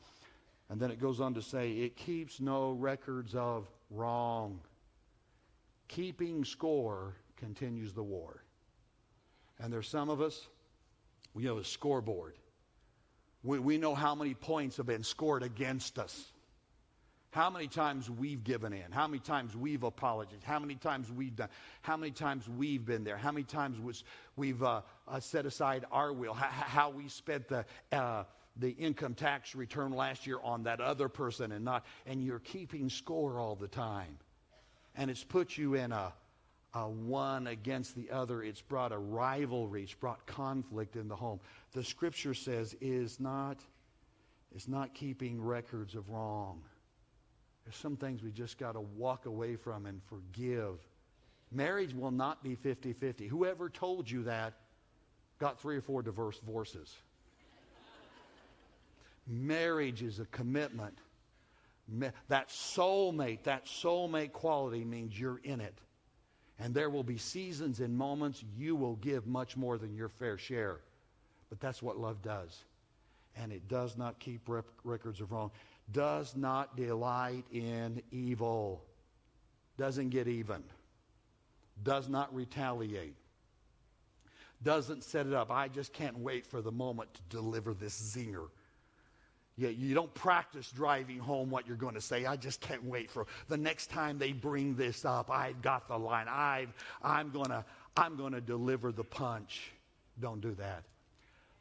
And 0.69 0.81
then 0.81 0.91
it 0.91 1.01
goes 1.01 1.21
on 1.21 1.35
to 1.35 1.43
say, 1.43 1.73
it 1.73 1.97
keeps 1.97 2.41
no 2.41 2.73
records 2.73 3.35
of 3.35 3.69
wrong. 3.91 4.61
Keeping 5.89 6.45
score 6.45 7.15
continues 7.37 7.93
the 7.93 8.03
war. 8.03 8.43
And 9.59 9.73
there's 9.73 9.89
some 9.89 10.09
of 10.09 10.21
us, 10.21 10.47
we 11.35 11.45
have 11.45 11.57
a 11.57 11.65
scoreboard. 11.65 12.35
We, 13.43 13.59
we 13.59 13.79
know 13.79 13.95
how 13.95 14.15
many 14.15 14.35
points 14.35 14.79
have 14.79 14.87
been 14.87 15.05
scored 15.05 15.43
against 15.43 15.99
us. 15.99 16.33
How 17.35 17.51
many 17.51 17.67
times 17.67 18.09
we've 18.09 18.45
given 18.45 18.73
in, 18.73 18.93
how 18.93 19.09
many 19.09 19.19
times 19.19 19.57
we've 19.57 19.83
apologized, 19.83 20.45
how 20.45 20.61
many 20.61 20.77
times 20.77 21.11
we've 21.11 21.35
done, 21.35 21.49
how 21.83 21.97
many 21.97 22.13
times 22.13 22.49
we've 22.49 22.87
been 22.87 23.03
there, 23.03 23.17
how 23.17 23.33
many 23.33 23.43
times 23.43 23.81
was, 23.81 24.05
we've 24.37 24.63
uh, 24.63 24.83
uh, 25.09 25.19
set 25.19 25.45
aside 25.45 25.85
our 25.91 26.13
will, 26.13 26.33
how, 26.33 26.47
how 26.47 26.91
we 26.91 27.09
spent 27.09 27.49
the, 27.49 27.65
uh, 27.91 28.23
the 28.59 28.71
income 28.71 29.15
tax 29.15 29.57
return 29.57 29.91
last 29.91 30.29
year 30.29 30.39
on 30.45 30.63
that 30.63 30.81
other 30.81 31.09
person 31.09 31.51
and 31.51 31.65
not, 31.65 31.85
and 32.07 32.23
you're 32.23 32.39
keeping 32.39 32.89
score 32.89 33.41
all 33.41 33.57
the 33.57 33.67
time. 33.67 34.17
And 34.95 35.11
it's 35.11 35.25
put 35.25 35.59
you 35.59 35.75
in 35.75 35.91
a, 35.91 36.13
a 36.73 36.89
one 36.89 37.49
against 37.49 37.97
the 37.97 38.13
other. 38.13 38.45
It's 38.45 38.63
brought 38.63 38.93
a 38.93 38.99
rivalry. 38.99 39.83
It's 39.83 39.93
brought 39.93 40.25
conflict 40.27 40.95
in 40.95 41.09
the 41.09 41.17
home. 41.17 41.41
The 41.73 41.83
scripture 41.83 42.35
says 42.35 42.77
is 42.81 43.19
not, 43.19 43.59
is 44.55 44.69
not 44.69 44.95
keeping 44.95 45.43
records 45.43 45.97
of 45.97 46.09
wrong. 46.11 46.63
There's 47.65 47.77
some 47.77 47.97
things 47.97 48.23
we 48.23 48.31
just 48.31 48.59
got 48.59 48.73
to 48.73 48.81
walk 48.81 49.27
away 49.27 49.57
from 49.57 49.87
and 49.87 50.01
forgive. 50.05 50.79
Marriage 51.51 51.95
will 51.95 52.11
not 52.11 52.43
be 52.43 52.55
50 52.57 52.93
50. 52.93 53.27
Whoever 53.29 53.69
told 53.71 54.11
you 54.11 54.25
that 54.25 54.55
got 55.39 55.61
three 55.61 55.77
or 55.77 55.81
four 55.81 56.03
divorce 56.03 56.39
divorces. 56.39 56.95
Marriage 59.27 60.03
is 60.03 60.21
a 60.21 60.27
commitment. 60.27 60.99
That 62.29 62.49
soulmate, 62.49 63.45
that 63.45 63.67
soulmate 63.67 64.33
quality 64.33 64.85
means 64.85 65.19
you're 65.19 65.41
in 65.43 65.61
it. 65.61 65.79
And 66.59 66.75
there 66.75 66.91
will 66.91 67.03
be 67.03 67.19
seasons 67.19 67.81
and 67.81 67.97
moments 67.97 68.45
you 68.57 68.77
will 68.77 68.97
give 68.97 69.27
much 69.27 69.57
more 69.57 69.77
than 69.77 69.95
your 69.95 70.09
fair 70.09 70.39
share. 70.39 70.81
But 71.51 71.61
that's 71.61 71.83
what 71.83 71.99
love 71.99 72.23
does. 72.23 72.65
And 73.37 73.53
it 73.53 73.69
does 73.69 73.97
not 73.97 74.19
keep 74.19 74.49
rep- 74.49 74.67
records 74.85 75.21
of 75.21 75.33
wrong 75.33 75.51
does 75.91 76.35
not 76.37 76.77
delight 76.77 77.45
in 77.53 78.03
evil, 78.11 78.83
doesn't 79.77 80.11
get 80.11 80.29
even, 80.29 80.63
does 81.83 82.09
not 82.09 82.35
retaliate, 82.35 83.17
doesn't 84.63 85.05
set 85.05 85.27
it 85.27 85.35
up. 85.35 85.51
I 85.51 85.69
just 85.69 85.93
can't 85.93 86.19
wait 86.19 86.47
for 86.47 86.63
the 86.63 86.73
moment 86.73 87.13
to 87.15 87.21
deliver 87.29 87.75
this 87.75 88.17
zinger. 88.17 88.49
Yeah, 89.57 89.69
you 89.69 89.95
don't 89.95 90.13
practice 90.15 90.73
driving 90.73 91.19
home 91.19 91.49
what 91.49 91.67
you're 91.69 91.77
going 91.77 91.95
to 91.95 92.01
say. 92.01 92.27
I 92.27 92.35
just 92.35 92.61
can't 92.61 92.85
wait 92.85 93.09
for 93.09 93.27
the 93.49 93.57
next 93.57 93.89
time 93.89 94.19
they 94.19 94.33
bring 94.33 94.75
this 94.75 95.05
up. 95.05 95.31
I've 95.31 95.63
got 95.63 95.87
the 95.87 95.97
line. 95.97 96.27
I've, 96.29 96.73
I'm 97.03 97.31
going 97.31 97.51
to 97.51 97.65
I'm 97.97 98.17
going 98.17 98.33
to 98.33 98.41
deliver 98.41 98.91
the 98.91 99.05
punch. 99.05 99.71
Don't 100.21 100.41
do 100.41 100.55
that. 100.57 100.83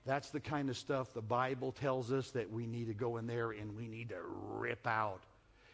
That's 0.06 0.30
the 0.32 0.40
kind 0.40 0.70
of 0.70 0.78
stuff 0.78 1.14
the 1.14 1.22
Bible 1.22 1.72
tells 1.72 2.12
us 2.12 2.32
that 2.32 2.52
we 2.52 2.68
need 2.68 2.88
to 2.88 2.94
go 2.94 3.18
in 3.18 3.28
there 3.28 3.52
and 3.52 3.76
we 3.76 3.88
need 3.88 4.10
to 4.10 4.20
rip 4.50 4.86
out. 4.86 5.22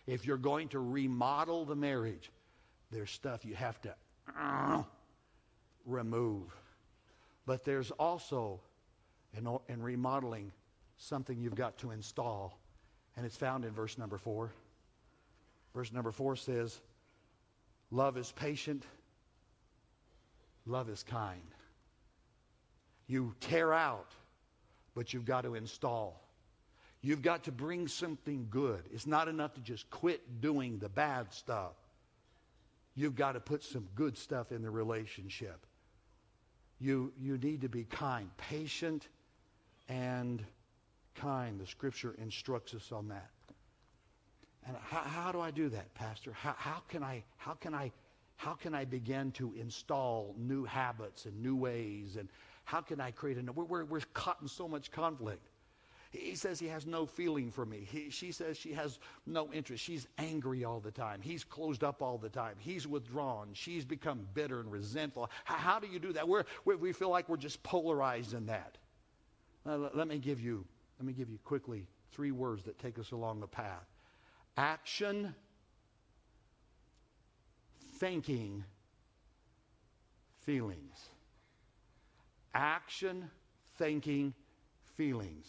If 0.05 0.25
you're 0.25 0.38
going 0.38 0.69
to 0.69 0.79
remodel 0.79 1.65
the 1.65 1.75
marriage, 1.75 2.29
there's 2.91 3.09
stuff 3.09 3.43
you 3.43 3.55
have 3.55 3.81
to 3.81 3.95
uh, 4.39 4.83
remove. 5.86 6.55
But 7.45 7.65
there's 7.65 7.89
also, 7.91 8.59
in, 9.36 9.48
in 9.67 9.81
remodeling, 9.81 10.51
something 10.98 11.39
you've 11.39 11.55
got 11.55 11.77
to 11.79 11.91
install. 11.91 12.59
And 13.17 13.25
it's 13.25 13.38
found 13.38 13.65
in 13.65 13.71
verse 13.71 13.98
number 13.98 14.17
four. 14.17 14.51
Verse 15.74 15.91
number 15.91 16.12
four 16.12 16.36
says, 16.36 16.79
Love 17.91 18.17
is 18.17 18.31
patient, 18.31 18.83
love 20.67 20.89
is 20.89 21.01
kind. 21.01 21.41
You 23.07 23.33
tear 23.39 23.74
out 23.74 24.12
but 25.00 25.13
you've 25.13 25.24
got 25.24 25.46
to 25.46 25.56
install. 25.56 26.22
You've 27.01 27.22
got 27.22 27.46
to 27.46 27.53
bring 27.53 27.88
something 27.88 28.48
good. 28.50 28.84
It's 28.91 29.08
not 29.08 29.29
enough 29.29 29.53
to 29.53 29.62
just 29.62 29.89
quit 29.89 30.41
doing 30.41 30.77
the 30.77 30.89
bad 30.89 31.32
stuff. 31.32 31.72
You've 32.96 33.15
got 33.15 33.32
to 33.32 33.39
put 33.39 33.63
some 33.63 33.88
good 33.96 34.18
stuff 34.18 34.51
in 34.51 34.62
the 34.62 34.70
relationship. 34.70 35.65
You, 36.82 37.13
you 37.18 37.38
need 37.38 37.62
to 37.62 37.70
be 37.70 37.86
kind, 37.86 38.29
patient, 38.36 39.08
and 39.88 40.44
kind. 41.15 41.62
The 41.62 41.68
scripture 41.68 42.13
instructs 42.22 42.74
us 42.74 42.91
on 42.91 43.08
that. 43.08 43.29
And 44.68 44.75
how, 44.84 45.00
how 45.00 45.32
do 45.32 45.39
I 45.39 45.51
do 45.51 45.70
that, 45.70 45.94
Pastor? 45.94 46.34
How, 46.34 46.56
how, 46.58 46.82
can 46.89 47.03
I, 47.03 47.24
how, 47.38 47.53
can 47.53 47.74
I, 47.74 47.94
how 48.36 48.51
can 48.51 48.75
I 48.75 48.84
begin 48.84 49.32
to 49.32 49.53
install 49.58 50.36
new 50.38 50.65
habits 50.65 51.24
and 51.24 51.41
new 51.41 51.56
ways? 51.56 52.18
And 52.18 52.27
how 52.70 52.82
can 52.82 53.02
I 53.02 53.10
create 53.10 53.36
a... 53.40 53.52
We're, 53.52 53.64
we're, 53.64 53.84
we're 53.84 54.02
caught 54.14 54.38
in 54.44 54.48
so 54.48 54.68
much 54.68 54.92
conflict. 54.92 55.50
He 56.12 56.36
says 56.36 56.60
he 56.60 56.68
has 56.68 56.86
no 56.86 57.08
feeling 57.08 57.50
for 57.50 57.66
me. 57.66 57.88
He, 57.92 58.12
she 58.12 58.32
says 58.32 58.58
she 58.58 58.74
has 58.74 59.00
no 59.26 59.52
interest. 59.52 59.84
She's 59.84 60.08
angry 60.20 60.64
all 60.64 60.80
the 60.80 60.92
time. 60.92 61.20
He's 61.20 61.44
closed 61.44 61.84
up 61.84 62.04
all 62.04 62.20
the 62.20 62.30
time. 62.30 62.58
He's 62.60 62.88
withdrawn. 62.88 63.48
She's 63.54 63.86
become 63.86 64.28
bitter 64.36 64.60
and 64.60 64.72
resentful. 64.72 65.32
How, 65.46 65.56
how 65.56 65.80
do 65.80 65.88
you 65.88 65.98
do 65.98 66.14
that? 66.14 66.28
We're, 66.28 66.44
we 66.64 66.94
feel 66.94 67.10
like 67.10 67.28
we're 67.28 67.38
just 67.38 67.64
polarized 67.64 68.36
in 68.36 68.46
that. 68.46 68.78
Uh, 69.66 69.78
let, 69.78 69.98
let 69.98 70.08
me 70.08 70.20
give 70.20 70.40
you, 70.40 70.64
let 71.00 71.08
me 71.08 71.14
give 71.14 71.28
you 71.28 71.40
quickly 71.44 71.88
three 72.12 72.32
words 72.32 72.62
that 72.66 72.78
take 72.78 73.00
us 73.00 73.10
along 73.14 73.40
the 73.40 73.48
path. 73.48 73.88
Action, 74.58 75.34
thinking, 77.98 78.64
feelings. 80.42 81.09
Action, 82.60 83.30
thinking, 83.78 84.34
feelings. 84.98 85.48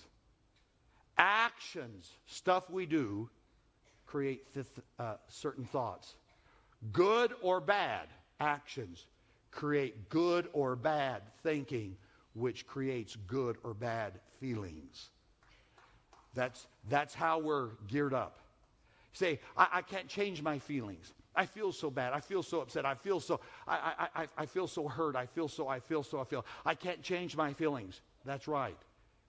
Actions, 1.19 2.13
stuff 2.27 2.71
we 2.71 2.87
do, 2.87 3.29
create 4.07 4.55
th- 4.55 4.67
uh, 4.99 5.17
certain 5.29 5.65
thoughts. 5.65 6.15
Good 6.93 7.35
or 7.43 7.61
bad 7.61 8.09
actions 8.39 9.07
create 9.51 10.09
good 10.09 10.49
or 10.53 10.77
bad 10.77 11.23
thinking, 11.43 11.97
which 12.35 12.67
creates 12.67 13.17
good 13.27 13.57
or 13.63 13.75
bad 13.75 14.21
feelings. 14.39 15.11
That's, 16.35 16.67
that's 16.89 17.15
how 17.15 17.41
we're 17.41 17.71
geared 17.89 18.15
up. 18.15 18.39
Say, 19.13 19.41
I, 19.57 19.67
I 19.75 19.83
can't 19.83 20.09
change 20.09 20.43
my 20.43 20.59
feelings. 20.59 21.13
I 21.35 21.47
feel 21.47 21.73
so 21.73 21.91
bad. 21.91 22.13
I 22.13 22.21
feel 22.21 22.43
so 22.43 22.61
upset. 22.61 22.85
I 22.85 22.95
feel 22.95 23.21
so, 23.21 23.41
I, 23.67 24.09
I, 24.15 24.23
I, 24.23 24.29
I 24.39 24.47
feel 24.47 24.67
so 24.67 24.89
hurt. 24.89 25.17
I 25.17 25.27
feel 25.27 25.49
so, 25.49 25.69
I 25.69 25.81
feel 25.81 26.03
so, 26.03 26.21
I 26.21 26.25
feel. 26.25 26.45
I 26.67 26.75
can't 26.75 27.03
change 27.03 27.37
my 27.37 27.53
feelings. 27.53 28.01
That's 28.25 28.49
right. 28.49 28.77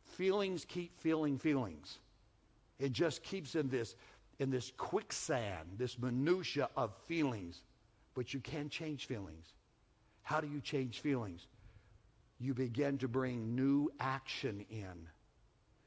Feelings 0.03 0.65
keep 0.65 0.99
feeling 0.99 1.37
feelings. 1.37 1.99
It 2.79 2.91
just 2.91 3.23
keeps 3.23 3.55
in 3.55 3.69
this 3.69 3.95
in 4.39 4.49
this 4.49 4.71
quicksand, 4.75 5.69
this 5.77 5.99
minutia 5.99 6.67
of 6.75 6.95
feelings. 7.07 7.61
But 8.15 8.33
you 8.33 8.39
can 8.39 8.69
change 8.69 9.05
feelings. 9.05 9.45
How 10.23 10.41
do 10.41 10.47
you 10.47 10.59
change 10.59 10.99
feelings? 10.99 11.45
You 12.39 12.55
begin 12.55 12.97
to 12.97 13.07
bring 13.07 13.55
new 13.55 13.91
action 13.99 14.65
in. 14.71 15.07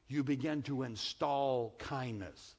You 0.06 0.22
begin 0.22 0.62
to 0.62 0.84
install 0.84 1.74
kindness. 1.78 2.54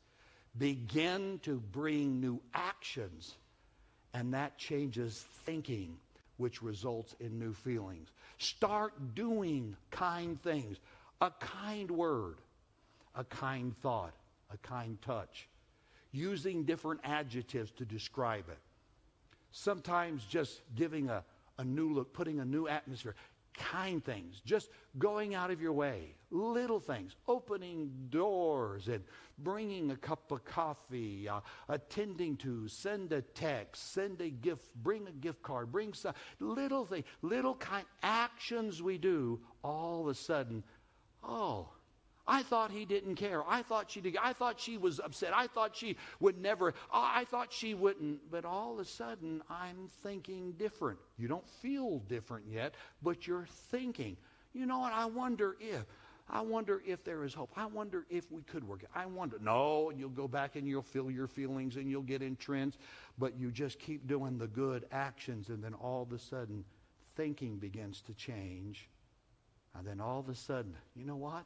Begin 0.57 1.39
to 1.43 1.59
bring 1.59 2.19
new 2.19 2.41
actions. 2.53 3.33
And 4.15 4.33
that 4.33 4.57
changes 4.57 5.25
thinking, 5.43 5.97
which 6.37 6.63
results 6.63 7.15
in 7.19 7.37
new 7.37 7.51
feelings. 7.51 8.07
Start 8.37 9.13
doing 9.13 9.75
kind 9.91 10.41
things 10.41 10.77
a 11.19 11.31
kind 11.31 11.91
word, 11.91 12.37
a 13.13 13.25
kind 13.25 13.75
thought, 13.81 14.13
a 14.53 14.57
kind 14.57 15.01
touch, 15.01 15.49
using 16.13 16.63
different 16.63 17.01
adjectives 17.03 17.71
to 17.71 17.83
describe 17.83 18.47
it. 18.49 18.57
Sometimes 19.51 20.23
just 20.23 20.61
giving 20.75 21.09
a, 21.09 21.23
a 21.57 21.65
new 21.65 21.93
look, 21.93 22.13
putting 22.13 22.39
a 22.39 22.45
new 22.45 22.69
atmosphere. 22.69 23.15
Kind 23.57 24.03
things, 24.03 24.41
just 24.45 24.69
going 24.97 25.33
out 25.33 25.51
of 25.51 25.61
your 25.61 25.73
way, 25.73 26.15
little 26.29 26.79
things, 26.79 27.15
opening 27.27 27.89
doors 28.09 28.87
and 28.87 29.03
bringing 29.37 29.91
a 29.91 29.95
cup 29.95 30.31
of 30.31 30.43
coffee, 30.43 31.27
uh, 31.27 31.39
attending 31.69 32.37
to, 32.37 32.67
send 32.67 33.11
a 33.13 33.21
text, 33.21 33.93
send 33.93 34.21
a 34.21 34.29
gift, 34.29 34.73
bring 34.75 35.07
a 35.07 35.11
gift 35.11 35.41
card, 35.41 35.71
bring 35.71 35.93
some 35.93 36.13
little 36.39 36.85
thing, 36.85 37.03
little 37.21 37.55
kind 37.55 37.85
actions 38.03 38.81
we 38.81 38.97
do, 38.97 39.39
all 39.63 40.01
of 40.01 40.07
a 40.07 40.15
sudden 40.15 40.63
Oh, 41.27 41.69
I 42.27 42.43
thought 42.43 42.71
he 42.71 42.85
didn't 42.85 43.15
care. 43.15 43.43
I 43.47 43.61
thought 43.61 43.91
she 43.91 44.01
did. 44.01 44.17
I 44.21 44.33
thought 44.33 44.59
she 44.59 44.77
was 44.77 44.99
upset. 44.99 45.31
I 45.33 45.47
thought 45.47 45.75
she 45.75 45.97
would 46.19 46.39
never. 46.39 46.73
I 46.91 47.25
thought 47.25 47.53
she 47.53 47.73
wouldn't. 47.73 48.31
But 48.31 48.45
all 48.45 48.73
of 48.73 48.79
a 48.79 48.85
sudden, 48.85 49.41
I'm 49.49 49.89
thinking 50.01 50.53
different. 50.53 50.99
You 51.17 51.27
don't 51.27 51.47
feel 51.47 51.99
different 51.99 52.45
yet, 52.49 52.73
but 53.03 53.27
you're 53.27 53.47
thinking. 53.69 54.17
You 54.53 54.65
know 54.65 54.79
what? 54.79 54.93
I 54.93 55.05
wonder 55.05 55.55
if. 55.59 55.85
I 56.27 56.41
wonder 56.41 56.81
if 56.87 57.03
there 57.03 57.23
is 57.23 57.35
hope. 57.35 57.51
I 57.55 57.67
wonder 57.67 58.07
if 58.09 58.31
we 58.31 58.41
could 58.41 58.67
work 58.67 58.81
it. 58.81 58.89
I 58.95 59.05
wonder. 59.05 59.37
No, 59.39 59.91
you'll 59.91 60.09
go 60.09 60.27
back 60.27 60.55
and 60.55 60.67
you'll 60.67 60.81
feel 60.81 61.11
your 61.11 61.27
feelings 61.27 61.75
and 61.75 61.87
you'll 61.87 62.01
get 62.01 62.23
entrenched, 62.23 62.79
but 63.19 63.37
you 63.37 63.51
just 63.51 63.77
keep 63.77 64.07
doing 64.07 64.39
the 64.39 64.47
good 64.47 64.85
actions, 64.91 65.49
and 65.49 65.63
then 65.63 65.75
all 65.75 66.01
of 66.01 66.11
a 66.11 66.17
sudden, 66.17 66.65
thinking 67.15 67.57
begins 67.57 68.01
to 68.01 68.13
change 68.15 68.89
and 69.77 69.85
then 69.85 69.99
all 69.99 70.19
of 70.19 70.29
a 70.29 70.35
sudden, 70.35 70.75
you 70.95 71.05
know 71.05 71.17
what? 71.17 71.45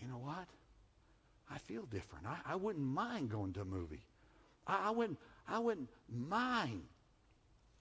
You 0.00 0.08
know 0.08 0.18
what? 0.18 0.46
I 1.50 1.58
feel 1.58 1.82
different. 1.82 2.26
I, 2.26 2.52
I 2.52 2.56
wouldn't 2.56 2.84
mind 2.84 3.30
going 3.30 3.52
to 3.54 3.62
a 3.62 3.64
movie. 3.64 4.02
I, 4.66 4.88
I, 4.88 4.90
wouldn't, 4.90 5.18
I 5.48 5.58
wouldn't 5.58 5.88
mind 6.12 6.82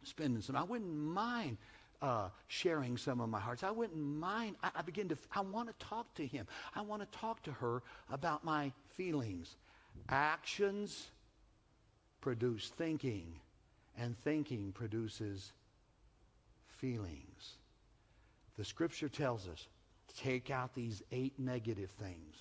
spending 0.03 0.41
some. 0.41 0.55
I 0.55 0.63
wouldn't 0.63 0.93
mind 0.93 1.57
uh, 2.01 2.29
sharing 2.47 2.97
some 2.97 3.19
of 3.19 3.29
my 3.29 3.39
hearts. 3.39 3.63
I 3.63 3.71
wouldn't 3.71 3.97
mind. 3.97 4.55
I, 4.63 4.71
I 4.77 4.81
begin 4.81 5.09
to, 5.09 5.17
I 5.31 5.41
want 5.41 5.67
to 5.67 5.85
talk 5.85 6.13
to 6.15 6.25
him. 6.25 6.47
I 6.75 6.81
want 6.81 7.01
to 7.01 7.17
talk 7.19 7.43
to 7.43 7.51
her 7.53 7.81
about 8.11 8.43
my 8.43 8.71
feelings. 8.95 9.55
Actions 10.09 11.07
produce 12.21 12.69
thinking, 12.69 13.39
and 13.97 14.17
thinking 14.23 14.71
produces 14.71 15.53
feelings. 16.67 17.55
The 18.57 18.65
scripture 18.65 19.09
tells 19.09 19.47
us 19.47 19.67
take 20.15 20.49
out 20.49 20.73
these 20.73 21.03
eight 21.11 21.37
negative 21.37 21.89
things, 21.91 22.35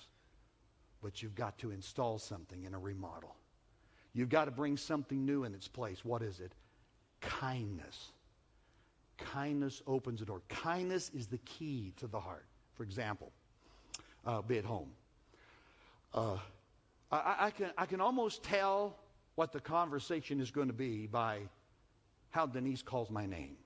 but 1.01 1.21
you've 1.21 1.35
got 1.35 1.57
to 1.59 1.71
install 1.71 2.19
something 2.19 2.63
in 2.63 2.73
a 2.73 2.79
remodel. 2.79 3.35
You've 4.13 4.29
got 4.29 4.45
to 4.45 4.51
bring 4.51 4.77
something 4.77 5.25
new 5.25 5.43
in 5.43 5.53
its 5.53 5.67
place. 5.67 6.03
What 6.03 6.21
is 6.21 6.39
it? 6.39 6.53
Kindness. 7.21 8.11
Kindness 9.17 9.81
opens 9.87 10.19
the 10.19 10.25
door. 10.25 10.41
Kindness 10.49 11.11
is 11.15 11.27
the 11.27 11.37
key 11.39 11.93
to 11.97 12.07
the 12.07 12.19
heart. 12.19 12.45
For 12.73 12.83
example, 12.83 13.31
uh, 14.25 14.41
be 14.41 14.57
at 14.57 14.65
home. 14.65 14.89
Uh, 16.13 16.37
I, 17.11 17.35
I, 17.39 17.51
can, 17.51 17.71
I 17.77 17.85
can 17.85 18.01
almost 18.01 18.43
tell 18.43 18.95
what 19.35 19.51
the 19.51 19.59
conversation 19.59 20.39
is 20.41 20.51
going 20.51 20.67
to 20.67 20.73
be 20.73 21.07
by 21.07 21.41
how 22.31 22.45
Denise 22.45 22.81
calls 22.81 23.09
my 23.09 23.25
name. 23.25 23.55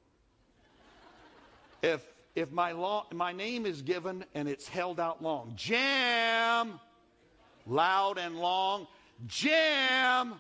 If 1.81 2.05
if 2.35 2.51
my, 2.51 2.71
long, 2.71 3.05
my 3.13 3.31
name 3.33 3.65
is 3.65 3.81
given 3.81 4.23
and 4.33 4.47
it's 4.47 4.67
held 4.67 4.99
out 4.99 5.21
long. 5.21 5.53
Jam! 5.55 6.79
Loud 7.67 8.17
and 8.17 8.37
long. 8.37 8.87
Jam! 9.27 10.35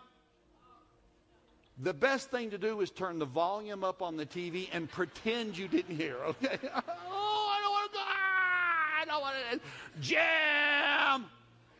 The 1.79 1.93
best 1.93 2.29
thing 2.29 2.49
to 2.51 2.57
do 2.57 2.81
is 2.81 2.91
turn 2.91 3.17
the 3.19 3.25
volume 3.25 3.83
up 3.83 4.01
on 4.01 4.15
the 4.15 4.25
TV 4.25 4.69
and 4.71 4.89
pretend 4.89 5.57
you 5.57 5.67
didn't 5.67 5.95
hear, 5.95 6.15
okay? 6.17 6.57
oh, 6.63 7.49
I 7.49 7.59
don't 7.61 7.71
want 7.71 7.91
to 7.91 7.97
go. 7.97 8.03
Ah, 8.03 9.01
I 9.01 9.05
don't 9.05 9.21
want 9.21 9.35
to. 9.51 9.59
Jam! 9.99 11.25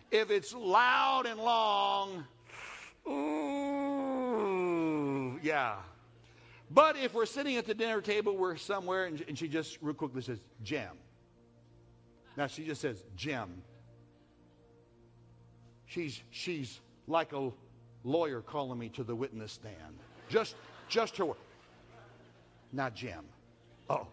If 0.09 0.31
it's 0.31 0.53
loud 0.53 1.25
and 1.25 1.39
long, 1.39 2.25
ooh, 3.07 4.49
yeah. 5.41 5.75
But 6.73 6.95
if 6.97 7.13
we're 7.13 7.25
sitting 7.25 7.57
at 7.57 7.65
the 7.65 7.73
dinner 7.73 8.01
table, 8.01 8.37
we're 8.37 8.55
somewhere, 8.55 9.05
and, 9.05 9.23
and 9.27 9.37
she 9.37 9.47
just 9.47 9.77
real 9.81 9.93
quickly 9.93 10.21
says, 10.21 10.39
Jim. 10.63 10.91
Now 12.37 12.47
she 12.47 12.63
just 12.63 12.81
says, 12.81 13.03
Jim. 13.15 13.61
She's, 15.85 16.21
she's 16.29 16.79
like 17.07 17.33
a 17.33 17.51
lawyer 18.05 18.41
calling 18.41 18.79
me 18.79 18.87
to 18.89 19.03
the 19.03 19.13
witness 19.13 19.51
stand. 19.51 19.75
Just, 20.29 20.55
just 20.87 21.17
her 21.17 21.25
word. 21.25 21.37
Not 22.71 22.95
Jim. 22.95 23.25
Oh, 23.89 24.07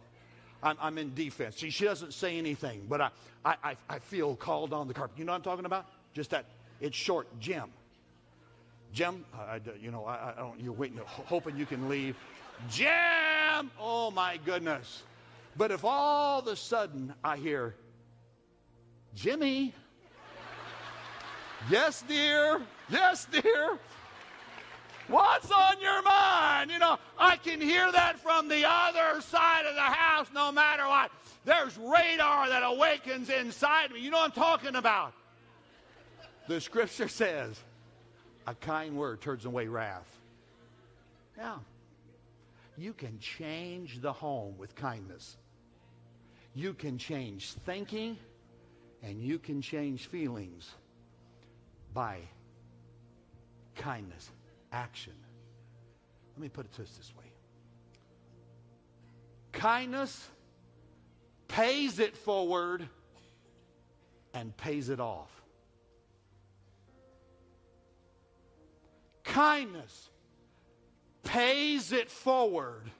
I'm, 0.60 0.76
I'm 0.80 0.98
in 0.98 1.14
defense. 1.14 1.56
See, 1.56 1.70
she 1.70 1.84
doesn't 1.84 2.12
say 2.12 2.36
anything, 2.38 2.86
but 2.88 3.00
I, 3.00 3.10
I, 3.44 3.76
I 3.88 3.98
feel 4.00 4.34
called 4.34 4.72
on 4.72 4.88
the 4.88 4.94
carpet. 4.94 5.16
You 5.16 5.24
know 5.24 5.30
what 5.30 5.36
I'm 5.36 5.42
talking 5.42 5.64
about? 5.64 5.86
Just 6.12 6.30
that, 6.30 6.46
it's 6.80 6.96
short, 6.96 7.28
Jim. 7.38 7.70
Jim, 8.92 9.24
I, 9.34 9.60
you 9.80 9.90
know, 9.90 10.04
I, 10.04 10.32
I 10.36 10.40
don't, 10.40 10.60
you're 10.60 10.72
waiting, 10.72 10.98
hoping 11.04 11.56
you 11.56 11.66
can 11.66 11.88
leave. 11.88 12.16
Jim! 12.70 13.70
Oh 13.78 14.10
my 14.10 14.38
goodness. 14.44 15.02
But 15.56 15.70
if 15.70 15.84
all 15.84 16.40
of 16.40 16.46
a 16.46 16.56
sudden 16.56 17.14
I 17.22 17.36
hear, 17.36 17.74
Jimmy, 19.14 19.74
yes, 21.70 22.04
dear, 22.06 22.60
yes, 22.88 23.26
dear, 23.30 23.78
what's 25.08 25.50
on 25.50 25.80
your 25.80 26.02
mind? 26.02 26.70
You 26.70 26.78
know, 26.78 26.98
I 27.18 27.36
can 27.36 27.60
hear 27.60 27.90
that 27.90 28.20
from 28.20 28.48
the 28.48 28.64
other 28.68 29.20
side 29.20 29.66
of 29.66 29.74
the 29.74 29.80
house 29.80 30.28
no 30.32 30.52
matter 30.52 30.86
what. 30.86 31.10
There's 31.44 31.76
radar 31.78 32.48
that 32.48 32.62
awakens 32.62 33.30
inside 33.30 33.90
me. 33.90 34.00
You 34.00 34.10
know 34.10 34.18
what 34.18 34.26
I'm 34.26 34.32
talking 34.32 34.76
about. 34.76 35.12
The 36.46 36.60
scripture 36.60 37.08
says, 37.08 37.58
a 38.48 38.54
kind 38.54 38.96
word 38.96 39.20
turns 39.20 39.44
away 39.44 39.66
wrath. 39.66 40.10
Yeah. 41.36 41.58
You 42.78 42.94
can 42.94 43.18
change 43.18 44.00
the 44.00 44.12
home 44.12 44.56
with 44.56 44.74
kindness. 44.74 45.36
You 46.54 46.72
can 46.72 46.96
change 46.96 47.52
thinking 47.66 48.16
and 49.02 49.20
you 49.22 49.38
can 49.38 49.60
change 49.60 50.06
feelings 50.06 50.70
by 51.92 52.20
kindness, 53.76 54.30
action. 54.72 55.12
Let 56.34 56.42
me 56.42 56.48
put 56.48 56.64
it 56.64 56.72
to 56.74 56.82
us 56.82 56.90
this 56.96 57.12
way 57.18 57.26
kindness 59.52 60.28
pays 61.48 61.98
it 61.98 62.16
forward 62.16 62.88
and 64.32 64.56
pays 64.56 64.88
it 64.88 65.00
off. 65.00 65.37
Kindness 69.38 70.10
pays 71.22 71.92
it 71.92 72.10
forward 72.10 72.90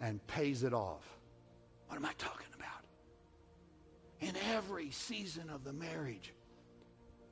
and 0.00 0.24
pays 0.28 0.62
it 0.62 0.72
off. 0.72 1.02
What 1.88 1.96
am 1.96 2.04
I 2.04 2.12
talking 2.18 2.46
about? 2.54 2.84
In 4.20 4.40
every 4.54 4.92
season 4.92 5.50
of 5.50 5.64
the 5.64 5.72
marriage, 5.72 6.32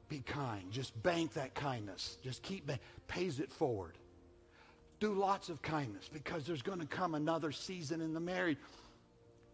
be 0.08 0.18
kind. 0.18 0.72
Just 0.72 1.00
bank 1.04 1.34
that 1.34 1.54
kindness. 1.54 2.18
Just 2.24 2.42
keep, 2.42 2.68
pays 3.06 3.38
it 3.38 3.52
forward. 3.52 3.96
Do 4.98 5.14
lots 5.14 5.48
of 5.48 5.62
kindness 5.62 6.10
because 6.12 6.44
there's 6.44 6.62
going 6.62 6.80
to 6.80 6.86
come 6.86 7.14
another 7.14 7.52
season 7.52 8.00
in 8.00 8.14
the 8.14 8.20
marriage 8.20 8.58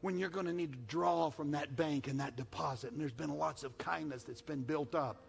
when 0.00 0.18
you're 0.18 0.30
going 0.30 0.46
to 0.46 0.54
need 0.54 0.72
to 0.72 0.78
draw 0.88 1.28
from 1.28 1.50
that 1.50 1.76
bank 1.76 2.08
and 2.08 2.18
that 2.20 2.38
deposit. 2.38 2.92
And 2.92 3.00
there's 3.00 3.12
been 3.12 3.36
lots 3.36 3.62
of 3.62 3.76
kindness 3.76 4.22
that's 4.22 4.40
been 4.40 4.62
built 4.62 4.94
up. 4.94 5.26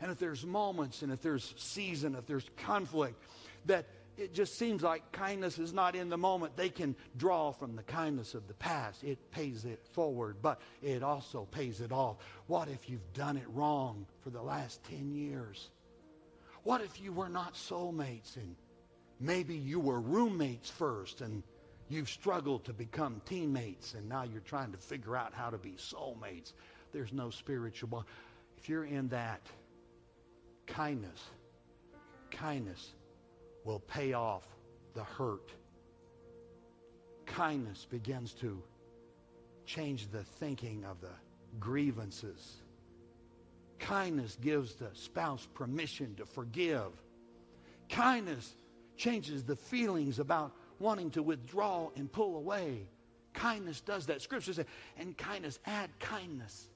And 0.00 0.10
if 0.10 0.18
there's 0.18 0.44
moments 0.44 1.02
and 1.02 1.12
if 1.12 1.22
there's 1.22 1.54
season, 1.56 2.14
if 2.14 2.26
there's 2.26 2.46
conflict, 2.56 3.22
that 3.66 3.86
it 4.16 4.32
just 4.32 4.58
seems 4.58 4.82
like 4.82 5.12
kindness 5.12 5.58
is 5.58 5.72
not 5.72 5.94
in 5.94 6.08
the 6.08 6.16
moment. 6.16 6.56
They 6.56 6.70
can 6.70 6.96
draw 7.16 7.52
from 7.52 7.76
the 7.76 7.82
kindness 7.82 8.34
of 8.34 8.48
the 8.48 8.54
past. 8.54 9.04
It 9.04 9.30
pays 9.30 9.64
it 9.64 9.86
forward, 9.92 10.36
but 10.40 10.60
it 10.82 11.02
also 11.02 11.46
pays 11.50 11.80
it 11.80 11.92
off. 11.92 12.16
What 12.46 12.68
if 12.68 12.88
you've 12.88 13.12
done 13.12 13.36
it 13.36 13.46
wrong 13.52 14.06
for 14.22 14.30
the 14.30 14.42
last 14.42 14.82
10 14.84 15.12
years? 15.12 15.68
What 16.62 16.80
if 16.80 17.00
you 17.00 17.12
were 17.12 17.28
not 17.28 17.54
soulmates 17.54 18.36
and 18.36 18.56
maybe 19.20 19.54
you 19.54 19.80
were 19.80 20.00
roommates 20.00 20.70
first 20.70 21.20
and 21.20 21.42
you've 21.88 22.08
struggled 22.08 22.64
to 22.64 22.72
become 22.72 23.20
teammates 23.26 23.94
and 23.94 24.08
now 24.08 24.24
you're 24.24 24.40
trying 24.40 24.72
to 24.72 24.78
figure 24.78 25.16
out 25.16 25.34
how 25.34 25.50
to 25.50 25.58
be 25.58 25.72
soulmates? 25.72 26.54
There's 26.92 27.12
no 27.12 27.30
spiritual 27.30 27.88
bond. 27.88 28.06
If 28.56 28.68
you're 28.68 28.86
in 28.86 29.08
that, 29.08 29.42
kindness, 30.76 31.30
kindness 32.30 32.92
will 33.64 33.80
pay 33.80 34.12
off 34.12 34.46
the 34.92 35.02
hurt. 35.02 35.50
Kindness 37.24 37.86
begins 37.88 38.34
to 38.34 38.62
change 39.64 40.10
the 40.10 40.22
thinking 40.22 40.84
of 40.84 41.00
the 41.00 41.14
grievances. 41.58 42.56
Kindness 43.78 44.36
gives 44.42 44.74
the 44.74 44.90
spouse 44.92 45.48
permission 45.54 46.14
to 46.16 46.26
forgive. 46.26 46.92
Kindness 47.88 48.54
changes 48.98 49.44
the 49.44 49.56
feelings 49.56 50.18
about 50.18 50.52
wanting 50.78 51.10
to 51.12 51.22
withdraw 51.22 51.88
and 51.96 52.12
pull 52.12 52.36
away. 52.36 52.86
Kindness 53.32 53.80
does 53.80 54.06
that. 54.06 54.20
Scripture 54.20 54.52
says, 54.52 54.66
and 54.98 55.16
kindness, 55.16 55.58
add 55.64 55.88
kindness. 56.00 56.68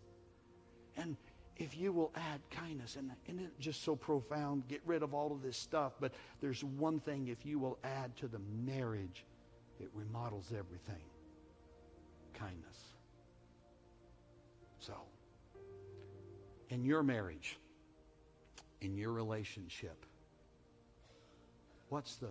And 0.96 1.16
if 1.60 1.76
you 1.76 1.92
will 1.92 2.10
add 2.16 2.40
kindness, 2.50 2.96
and 2.96 3.10
isn't 3.26 3.38
it 3.38 3.60
just 3.60 3.84
so 3.84 3.94
profound? 3.94 4.66
Get 4.66 4.80
rid 4.86 5.02
of 5.02 5.12
all 5.12 5.30
of 5.30 5.42
this 5.42 5.58
stuff, 5.58 5.92
but 6.00 6.12
there's 6.40 6.64
one 6.64 7.00
thing 7.00 7.28
if 7.28 7.44
you 7.44 7.58
will 7.58 7.78
add 7.84 8.16
to 8.16 8.28
the 8.28 8.40
marriage, 8.64 9.26
it 9.78 9.90
remodels 9.92 10.54
everything 10.58 11.02
kindness. 12.32 12.94
So, 14.78 14.94
in 16.70 16.82
your 16.82 17.02
marriage, 17.02 17.58
in 18.80 18.96
your 18.96 19.12
relationship, 19.12 20.06
what's 21.90 22.16
the 22.16 22.30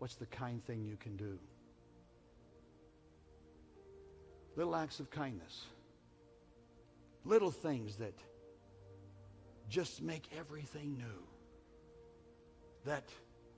what's 0.00 0.16
the 0.16 0.26
kind 0.26 0.62
thing 0.66 0.84
you 0.84 0.98
can 0.98 1.16
do? 1.16 1.38
Little 4.54 4.76
acts 4.76 5.00
of 5.00 5.10
kindness 5.10 5.64
little 7.26 7.50
things 7.50 7.96
that 7.96 8.14
just 9.68 10.00
make 10.00 10.28
everything 10.38 10.96
new, 10.96 11.22
that 12.84 13.04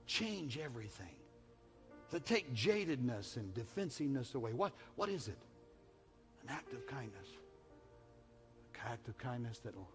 change 0.07 0.57
everything, 0.57 1.15
that 2.11 2.25
take 2.25 2.53
jadedness 2.53 3.37
and 3.37 3.53
defensiveness 3.53 4.33
away. 4.33 4.53
What, 4.53 4.73
what 4.95 5.09
is 5.09 5.27
it? 5.27 5.37
An 6.43 6.49
act 6.49 6.73
of 6.73 6.87
kindness. 6.87 7.27
An 8.73 8.91
act 8.91 9.07
of 9.07 9.17
kindness 9.17 9.59
that'll 9.59 9.89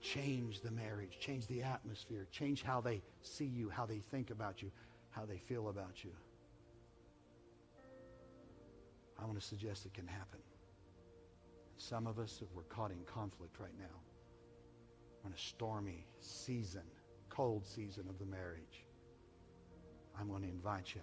change 0.00 0.60
the 0.60 0.70
marriage, 0.70 1.18
change 1.20 1.46
the 1.46 1.62
atmosphere, 1.62 2.26
change 2.32 2.62
how 2.62 2.80
they 2.80 3.02
see 3.22 3.44
you, 3.44 3.68
how 3.68 3.86
they 3.86 3.98
think 3.98 4.30
about 4.30 4.62
you, 4.62 4.70
how 5.10 5.24
they 5.24 5.38
feel 5.38 5.68
about 5.68 6.02
you. 6.04 6.10
I 9.20 9.24
want 9.24 9.40
to 9.40 9.44
suggest 9.44 9.86
it 9.86 9.94
can 9.94 10.06
happen. 10.06 10.40
Some 11.78 12.08
of 12.08 12.18
us, 12.18 12.42
we're 12.54 12.64
caught 12.64 12.90
in 12.90 12.98
conflict 13.04 13.60
right 13.60 13.78
now. 13.78 13.86
We're 15.22 15.28
in 15.28 15.34
a 15.34 15.38
stormy 15.38 16.06
season, 16.18 16.82
cold 17.28 17.64
season 17.64 18.06
of 18.08 18.18
the 18.18 18.26
marriage. 18.26 18.84
I'm 20.18 20.28
going 20.28 20.42
to 20.42 20.48
invite 20.48 20.92
you. 20.96 21.00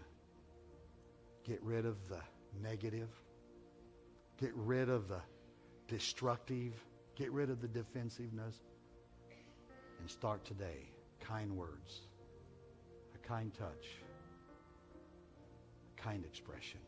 Get 1.46 1.64
rid 1.64 1.86
of 1.86 1.96
the 2.10 2.20
negative. 2.62 3.08
Get 4.38 4.52
rid 4.54 4.90
of 4.90 5.08
the 5.08 5.22
destructive. 5.88 6.74
Get 7.16 7.32
rid 7.32 7.50
of 7.50 7.62
the 7.62 7.70
defensiveness. 7.70 8.58
And 10.02 10.10
start 10.10 10.44
today. 10.44 10.90
Kind 11.22 11.56
words, 11.56 12.02
a 13.16 13.28
kind 13.28 13.54
touch, 13.54 13.88
a 15.98 16.02
kind 16.02 16.26
expression. 16.26 16.82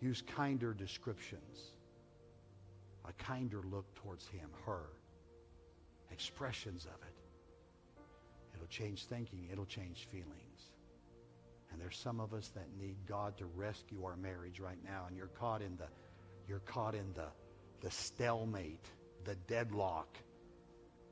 Use 0.00 0.22
kinder 0.26 0.74
descriptions 0.74 1.73
a 3.08 3.12
kinder 3.14 3.62
look 3.70 3.94
towards 3.94 4.26
him, 4.28 4.48
her. 4.66 4.86
Expressions 6.10 6.84
of 6.84 6.92
it. 6.92 7.14
It'll 8.54 8.66
change 8.68 9.04
thinking, 9.06 9.48
it'll 9.50 9.66
change 9.66 10.06
feelings. 10.10 10.70
And 11.72 11.80
there's 11.80 11.96
some 11.96 12.20
of 12.20 12.32
us 12.32 12.48
that 12.54 12.68
need 12.78 12.96
God 13.06 13.36
to 13.38 13.46
rescue 13.46 14.04
our 14.04 14.16
marriage 14.16 14.60
right 14.60 14.78
now, 14.84 15.06
and 15.08 15.16
you're 15.16 15.26
caught 15.26 15.60
in 15.60 15.76
the 15.76 15.86
you're 16.46 16.60
caught 16.60 16.94
in 16.94 17.12
the 17.14 17.26
the 17.84 17.90
stalemate, 17.90 18.86
the 19.24 19.34
deadlock. 19.46 20.16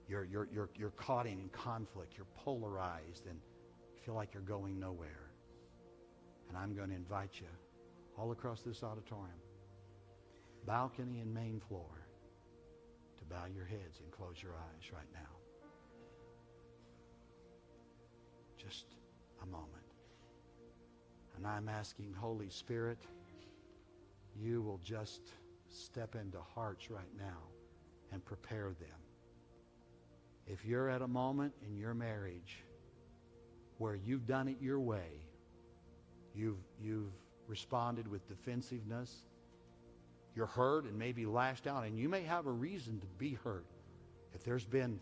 You're, 0.09 0.24
you're, 0.24 0.48
you're, 0.52 0.70
you're 0.76 0.90
caught 0.90 1.26
in 1.26 1.48
conflict. 1.52 2.14
You're 2.16 2.26
polarized 2.44 3.26
and 3.26 3.38
you 3.94 4.02
feel 4.05 4.14
like 4.14 4.35
you're 4.35 4.42
going 4.42 4.81
nowhere. 4.81 5.31
And 6.48 6.57
I'm 6.57 6.74
going 6.74 6.88
to 6.88 6.94
invite 6.94 7.31
you 7.35 7.46
all 8.18 8.33
across 8.33 8.62
this 8.62 8.83
auditorium 8.83 9.41
balcony 10.66 11.20
and 11.20 11.33
main 11.33 11.61
floor 11.68 12.07
to 13.18 13.25
bow 13.25 13.44
your 13.55 13.64
heads 13.64 14.01
and 14.01 14.11
close 14.11 14.42
your 14.42 14.53
eyes 14.53 14.92
right 14.92 15.09
now. 15.12 15.20
Just 18.57 18.87
a 19.42 19.46
moment. 19.46 19.68
And 21.37 21.46
I'm 21.46 21.68
asking, 21.68 22.14
Holy 22.16 22.51
Spirit, 22.51 22.98
you 24.40 24.62
will 24.62 24.81
just 24.85 25.22
step 25.68 26.14
into 26.14 26.38
hearts 26.55 26.90
right 26.90 27.11
now 27.18 27.38
and 28.12 28.25
prepare 28.25 28.75
them. 28.79 29.01
If 30.46 30.64
you're 30.64 30.88
at 30.88 31.03
a 31.03 31.09
moment 31.09 31.55
in 31.66 31.77
your 31.77 31.94
marriage 31.94 32.62
where 33.79 33.94
you've 33.94 34.27
done 34.27 34.48
it 34.48 34.57
your 34.61 34.81
way, 34.81 35.09
you've, 36.35 36.59
you've 36.81 37.12
responded 37.46 38.07
with 38.07 38.29
defensiveness, 38.29 39.27
you're 40.35 40.47
hurt 40.47 40.85
and 40.85 40.99
maybe 40.99 41.27
lashed 41.27 41.66
out, 41.66 41.85
and 41.85 41.99
you 41.99 42.09
may 42.09 42.23
have 42.23 42.47
a 42.47 42.51
reason 42.51 43.01
to 43.01 43.07
be 43.18 43.38
hurt. 43.45 43.66
If 44.35 44.45
there's 44.45 44.64
been 44.64 44.99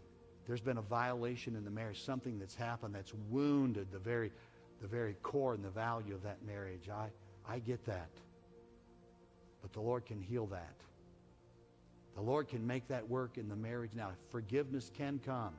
there's 0.46 0.60
been 0.60 0.78
a 0.78 0.82
violation 0.82 1.54
in 1.54 1.64
the 1.64 1.70
marriage, 1.70 2.02
something 2.02 2.38
that's 2.38 2.56
happened 2.56 2.94
that's 2.94 3.14
wounded 3.28 3.92
the 3.92 3.98
very 3.98 4.32
the 4.80 4.88
very 4.88 5.14
core 5.22 5.54
and 5.54 5.64
the 5.64 5.70
value 5.70 6.14
of 6.14 6.22
that 6.22 6.42
marriage. 6.44 6.88
I 6.88 7.10
I 7.48 7.58
get 7.58 7.84
that. 7.86 8.10
But 9.62 9.72
the 9.72 9.80
Lord 9.80 10.06
can 10.06 10.20
heal 10.20 10.46
that. 10.46 10.74
The 12.14 12.22
Lord 12.22 12.48
can 12.48 12.66
make 12.66 12.88
that 12.88 13.08
work 13.08 13.38
in 13.38 13.48
the 13.48 13.56
marriage. 13.56 13.92
Now, 13.94 14.10
forgiveness 14.30 14.90
can 14.96 15.20
come. 15.24 15.54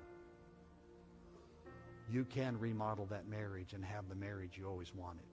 You 2.12 2.26
can 2.26 2.60
remodel 2.60 3.06
that 3.06 3.28
marriage 3.30 3.74
and 3.74 3.86
have 3.86 4.10
the 4.10 4.16
marriage 4.16 4.58
you 4.58 4.68
always 4.68 4.94
wanted. 4.94 5.31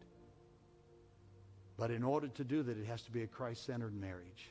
But 1.79 1.91
in 1.93 2.03
order 2.03 2.29
to 2.29 2.45
do 2.45 2.63
that, 2.65 2.77
it 2.77 2.87
has 2.87 3.03
to 3.03 3.11
be 3.11 3.23
a 3.23 3.27
Christ 3.27 3.65
centered 3.65 3.95
marriage. 3.95 4.51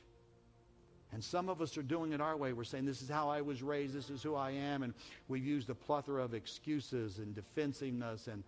And 1.13 1.23
some 1.23 1.49
of 1.49 1.61
us 1.61 1.77
are 1.77 1.83
doing 1.83 2.13
it 2.13 2.21
our 2.21 2.35
way. 2.35 2.53
We're 2.53 2.63
saying, 2.63 2.85
This 2.85 3.01
is 3.01 3.09
how 3.09 3.29
I 3.29 3.41
was 3.41 3.61
raised, 3.61 3.93
this 3.93 4.09
is 4.09 4.23
who 4.23 4.35
I 4.35 4.51
am. 4.51 4.83
And 4.83 4.93
we've 5.27 5.45
used 5.45 5.69
a 5.69 5.75
plethora 5.75 6.23
of 6.23 6.33
excuses 6.33 7.19
and 7.19 7.35
defensiveness. 7.35 8.27
And 8.27 8.43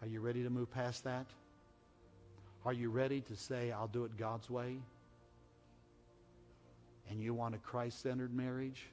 are 0.00 0.08
you 0.08 0.20
ready 0.20 0.42
to 0.44 0.50
move 0.50 0.70
past 0.70 1.04
that? 1.04 1.26
Are 2.64 2.72
you 2.72 2.90
ready 2.90 3.20
to 3.22 3.36
say, 3.36 3.72
I'll 3.72 3.88
do 3.88 4.04
it 4.04 4.16
God's 4.16 4.48
way? 4.48 4.78
And 7.10 7.20
you 7.20 7.34
want 7.34 7.54
a 7.54 7.58
Christ 7.58 8.02
centered 8.02 8.34
marriage? 8.34 8.86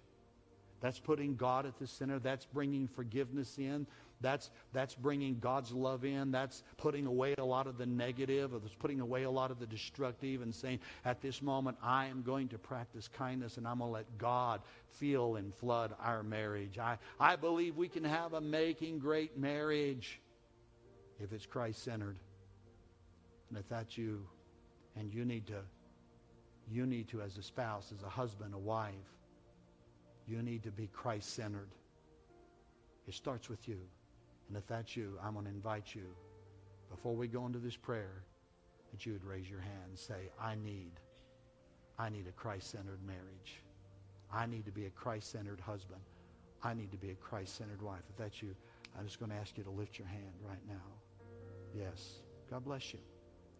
That's 0.81 0.99
putting 0.99 1.35
God 1.35 1.65
at 1.65 1.79
the 1.79 1.87
center. 1.87 2.19
That's 2.19 2.45
bringing 2.45 2.87
forgiveness 2.87 3.57
in. 3.57 3.87
That's, 4.21 4.49
that's 4.73 4.95
bringing 4.95 5.39
God's 5.39 5.71
love 5.71 6.05
in. 6.05 6.31
That's 6.31 6.63
putting 6.77 7.05
away 7.05 7.35
a 7.37 7.43
lot 7.43 7.67
of 7.67 7.77
the 7.77 7.85
negative, 7.85 8.53
or 8.53 8.59
that's 8.59 8.73
putting 8.73 8.99
away 8.99 9.23
a 9.23 9.29
lot 9.29 9.51
of 9.51 9.59
the 9.59 9.65
destructive 9.65 10.41
and 10.41 10.53
saying, 10.53 10.79
at 11.03 11.21
this 11.21 11.41
moment, 11.41 11.77
I 11.81 12.05
am 12.07 12.21
going 12.23 12.47
to 12.49 12.57
practice 12.57 13.07
kindness 13.07 13.57
and 13.57 13.67
I'm 13.67 13.79
going 13.79 13.89
to 13.89 13.93
let 13.93 14.17
God 14.17 14.61
feel 14.87 15.35
and 15.35 15.53
flood 15.53 15.93
our 16.01 16.23
marriage. 16.23 16.77
I, 16.77 16.97
I 17.19 17.35
believe 17.35 17.75
we 17.75 17.87
can 17.87 18.03
have 18.03 18.33
a 18.33 18.41
making 18.41 18.99
great 18.99 19.37
marriage 19.37 20.19
if 21.19 21.33
it's 21.33 21.45
Christ 21.45 21.83
centered. 21.83 22.17
And 23.49 23.57
if 23.57 23.67
that's 23.69 23.97
you, 23.97 24.25
and 24.95 25.13
you 25.13 25.25
need 25.25 25.47
to, 25.47 25.61
you 26.71 26.85
need 26.85 27.07
to, 27.09 27.21
as 27.21 27.37
a 27.37 27.43
spouse, 27.43 27.91
as 27.95 28.03
a 28.03 28.09
husband, 28.09 28.53
a 28.53 28.57
wife, 28.57 28.93
you 30.27 30.41
need 30.41 30.63
to 30.63 30.71
be 30.71 30.87
Christ 30.87 31.35
centered. 31.35 31.69
It 33.07 33.13
starts 33.13 33.49
with 33.49 33.67
you. 33.67 33.79
And 34.47 34.57
if 34.57 34.65
that's 34.67 34.95
you, 34.95 35.17
I'm 35.23 35.33
going 35.33 35.45
to 35.45 35.51
invite 35.51 35.95
you, 35.95 36.07
before 36.89 37.15
we 37.15 37.27
go 37.27 37.45
into 37.45 37.59
this 37.59 37.75
prayer, 37.75 38.23
that 38.91 39.05
you 39.05 39.13
would 39.13 39.25
raise 39.25 39.49
your 39.49 39.59
hand 39.59 39.89
and 39.89 39.97
say, 39.97 40.29
I 40.41 40.55
need, 40.55 40.91
I 41.97 42.09
need 42.09 42.27
a 42.27 42.31
Christ-centered 42.31 42.99
marriage. 43.05 43.61
I 44.31 44.45
need 44.45 44.65
to 44.65 44.71
be 44.71 44.85
a 44.85 44.89
Christ-centered 44.89 45.59
husband. 45.59 46.01
I 46.63 46.73
need 46.73 46.91
to 46.91 46.97
be 46.97 47.11
a 47.11 47.15
Christ-centered 47.15 47.81
wife. 47.81 48.01
If 48.09 48.17
that's 48.17 48.41
you, 48.41 48.55
I'm 48.97 49.05
just 49.05 49.19
going 49.19 49.31
to 49.31 49.37
ask 49.37 49.57
you 49.57 49.63
to 49.63 49.69
lift 49.69 49.99
your 49.99 50.07
hand 50.07 50.33
right 50.47 50.61
now. 50.67 50.75
Yes. 51.75 52.19
God 52.49 52.63
bless 52.63 52.93
you. 52.93 52.99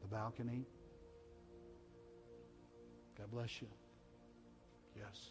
The 0.01 0.07
balcony. 0.07 0.65
God 3.17 3.31
bless 3.31 3.61
you. 3.61 3.67
Yes. 4.95 5.29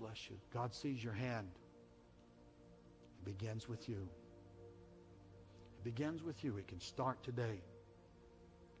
Bless 0.00 0.30
you. 0.30 0.36
God 0.52 0.74
sees 0.74 1.04
your 1.04 1.12
hand. 1.12 1.48
It 3.18 3.24
begins 3.26 3.68
with 3.68 3.86
you. 3.86 4.08
It 5.78 5.84
begins 5.84 6.22
with 6.22 6.42
you. 6.42 6.56
It 6.56 6.66
can 6.68 6.80
start 6.80 7.22
today. 7.22 7.60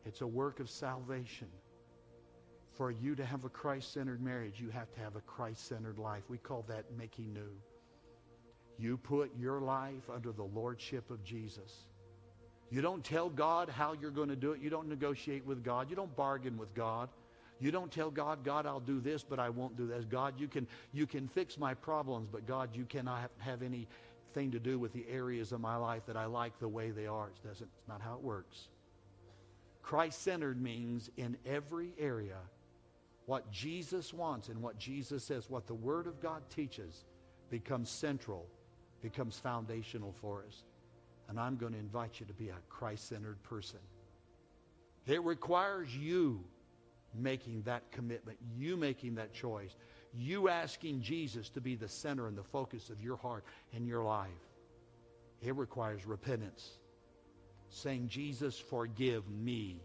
It's 0.06 0.22
a 0.22 0.26
work 0.26 0.60
of 0.60 0.70
salvation. 0.70 1.48
For 2.72 2.90
you 2.90 3.14
to 3.16 3.24
have 3.26 3.44
a 3.44 3.50
Christ-centered 3.50 4.22
marriage, 4.22 4.58
you 4.58 4.70
have 4.70 4.90
to 4.94 5.00
have 5.00 5.14
a 5.14 5.20
Christ-centered 5.20 5.98
life. 5.98 6.22
We 6.30 6.38
call 6.38 6.64
that 6.68 6.86
making 6.96 7.34
new. 7.34 7.52
You 8.78 8.96
put 8.96 9.30
your 9.38 9.60
life 9.60 10.08
under 10.10 10.32
the 10.32 10.44
lordship 10.44 11.10
of 11.10 11.22
Jesus. 11.22 11.86
You 12.70 12.80
don't 12.80 13.04
tell 13.04 13.28
God 13.28 13.68
how 13.68 13.92
you're 13.92 14.10
going 14.10 14.30
to 14.30 14.36
do 14.36 14.52
it. 14.52 14.62
You 14.62 14.70
don't 14.70 14.88
negotiate 14.88 15.44
with 15.44 15.62
God. 15.62 15.90
You 15.90 15.96
don't 15.96 16.16
bargain 16.16 16.56
with 16.56 16.72
God. 16.72 17.10
You 17.60 17.70
don't 17.70 17.92
tell 17.92 18.10
God, 18.10 18.42
God, 18.42 18.66
I'll 18.66 18.80
do 18.80 19.00
this, 19.00 19.22
but 19.22 19.38
I 19.38 19.50
won't 19.50 19.76
do 19.76 19.86
this. 19.86 20.04
God, 20.06 20.34
you 20.38 20.48
can, 20.48 20.66
you 20.92 21.06
can 21.06 21.28
fix 21.28 21.58
my 21.58 21.74
problems, 21.74 22.28
but 22.30 22.46
God, 22.46 22.70
you 22.74 22.84
cannot 22.86 23.30
have 23.38 23.62
anything 23.62 24.50
to 24.50 24.58
do 24.58 24.78
with 24.78 24.92
the 24.92 25.04
areas 25.08 25.52
of 25.52 25.60
my 25.60 25.76
life 25.76 26.06
that 26.06 26.16
I 26.16 26.24
like 26.24 26.58
the 26.58 26.68
way 26.68 26.90
they 26.90 27.06
are. 27.06 27.28
It 27.28 27.46
doesn't, 27.46 27.68
it's 27.78 27.88
not 27.88 28.00
how 28.00 28.14
it 28.14 28.22
works. 28.22 28.68
Christ 29.82 30.22
centered 30.22 30.60
means 30.60 31.10
in 31.16 31.36
every 31.44 31.92
area 31.98 32.38
what 33.26 33.50
Jesus 33.52 34.14
wants 34.14 34.48
and 34.48 34.62
what 34.62 34.78
Jesus 34.78 35.22
says, 35.22 35.50
what 35.50 35.66
the 35.66 35.74
Word 35.74 36.06
of 36.06 36.20
God 36.20 36.42
teaches, 36.48 37.04
becomes 37.50 37.90
central, 37.90 38.46
becomes 39.02 39.38
foundational 39.38 40.14
for 40.20 40.44
us. 40.46 40.64
And 41.28 41.38
I'm 41.38 41.56
going 41.56 41.72
to 41.72 41.78
invite 41.78 42.18
you 42.18 42.26
to 42.26 42.32
be 42.32 42.48
a 42.48 42.56
Christ 42.68 43.08
centered 43.08 43.42
person. 43.42 43.78
It 45.06 45.22
requires 45.22 45.94
you 45.94 46.44
making 47.14 47.62
that 47.62 47.90
commitment, 47.90 48.38
you 48.56 48.76
making 48.76 49.16
that 49.16 49.32
choice 49.32 49.74
you 50.14 50.48
asking 50.48 51.02
Jesus 51.02 51.48
to 51.50 51.60
be 51.60 51.76
the 51.76 51.88
center 51.88 52.26
and 52.26 52.36
the 52.36 52.42
focus 52.42 52.90
of 52.90 53.00
your 53.00 53.16
heart 53.16 53.44
and 53.74 53.86
your 53.86 54.02
life. 54.02 54.28
It 55.42 55.54
requires 55.56 56.04
repentance. 56.04 56.78
Saying, 57.68 58.08
Jesus, 58.08 58.58
forgive 58.58 59.28
me. 59.28 59.80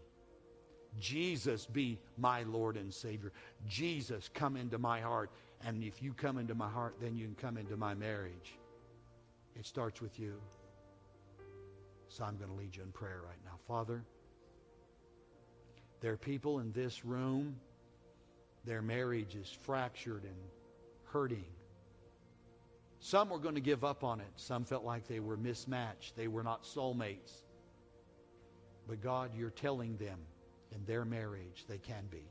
Jesus, 0.98 1.66
be 1.66 1.98
my 2.18 2.42
Lord 2.42 2.76
and 2.76 2.92
Savior. 2.92 3.32
Jesus, 3.68 4.28
come 4.34 4.56
into 4.56 4.78
my 4.78 5.00
heart. 5.00 5.30
And 5.64 5.84
if 5.84 6.02
you 6.02 6.12
come 6.12 6.38
into 6.38 6.54
my 6.54 6.68
heart, 6.68 6.96
then 7.00 7.16
you 7.16 7.26
can 7.26 7.36
come 7.36 7.56
into 7.56 7.76
my 7.76 7.94
marriage. 7.94 8.58
It 9.54 9.64
starts 9.64 10.00
with 10.00 10.18
you. 10.18 10.34
So 12.08 12.24
I'm 12.24 12.36
going 12.36 12.50
to 12.50 12.56
lead 12.56 12.74
you 12.74 12.82
in 12.82 12.92
prayer 12.92 13.20
right 13.24 13.38
now. 13.44 13.58
Father, 13.68 14.04
there 16.00 16.12
are 16.12 16.16
people 16.16 16.60
in 16.60 16.72
this 16.72 17.04
room 17.04 17.56
their 18.66 18.82
marriage 18.82 19.36
is 19.36 19.48
fractured 19.62 20.24
and 20.24 20.36
hurting. 21.04 21.44
Some 22.98 23.30
were 23.30 23.38
going 23.38 23.54
to 23.54 23.60
give 23.60 23.84
up 23.84 24.02
on 24.02 24.20
it. 24.20 24.26
Some 24.34 24.64
felt 24.64 24.84
like 24.84 25.06
they 25.06 25.20
were 25.20 25.36
mismatched. 25.36 26.16
They 26.16 26.26
were 26.26 26.42
not 26.42 26.64
soulmates. 26.64 27.42
But 28.88 29.00
God, 29.00 29.30
you're 29.36 29.50
telling 29.50 29.96
them 29.98 30.18
in 30.74 30.84
their 30.84 31.04
marriage 31.04 31.64
they 31.68 31.78
can 31.78 32.06
be. 32.10 32.24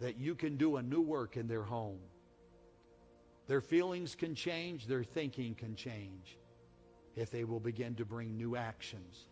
That 0.00 0.18
you 0.18 0.34
can 0.34 0.56
do 0.56 0.76
a 0.76 0.82
new 0.82 1.02
work 1.02 1.36
in 1.36 1.46
their 1.46 1.62
home. 1.62 2.00
Their 3.46 3.60
feelings 3.60 4.14
can 4.14 4.34
change, 4.34 4.86
their 4.86 5.04
thinking 5.04 5.54
can 5.54 5.74
change 5.74 6.38
if 7.14 7.30
they 7.30 7.44
will 7.44 7.60
begin 7.60 7.94
to 7.96 8.04
bring 8.06 8.38
new 8.38 8.56
actions, 8.56 9.26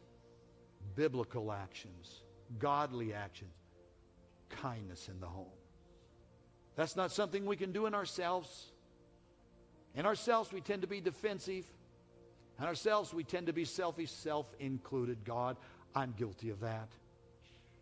biblical 0.96 1.52
actions, 1.52 2.24
godly 2.58 3.12
actions, 3.12 3.52
kindness 4.50 5.08
in 5.08 5.20
the 5.20 5.26
home. 5.26 5.46
That's 6.76 6.96
not 6.96 7.12
something 7.12 7.44
we 7.44 7.56
can 7.56 7.72
do 7.72 7.86
in 7.86 7.94
ourselves. 7.94 8.66
In 9.94 10.06
ourselves, 10.06 10.52
we 10.52 10.60
tend 10.60 10.82
to 10.82 10.88
be 10.88 11.00
defensive. 11.00 11.64
In 12.58 12.64
ourselves, 12.64 13.12
we 13.12 13.24
tend 13.24 13.48
to 13.48 13.52
be 13.52 13.64
selfish, 13.64 14.10
self 14.10 14.46
included. 14.60 15.24
God, 15.24 15.56
I'm 15.94 16.14
guilty 16.16 16.50
of 16.50 16.60
that. 16.60 16.88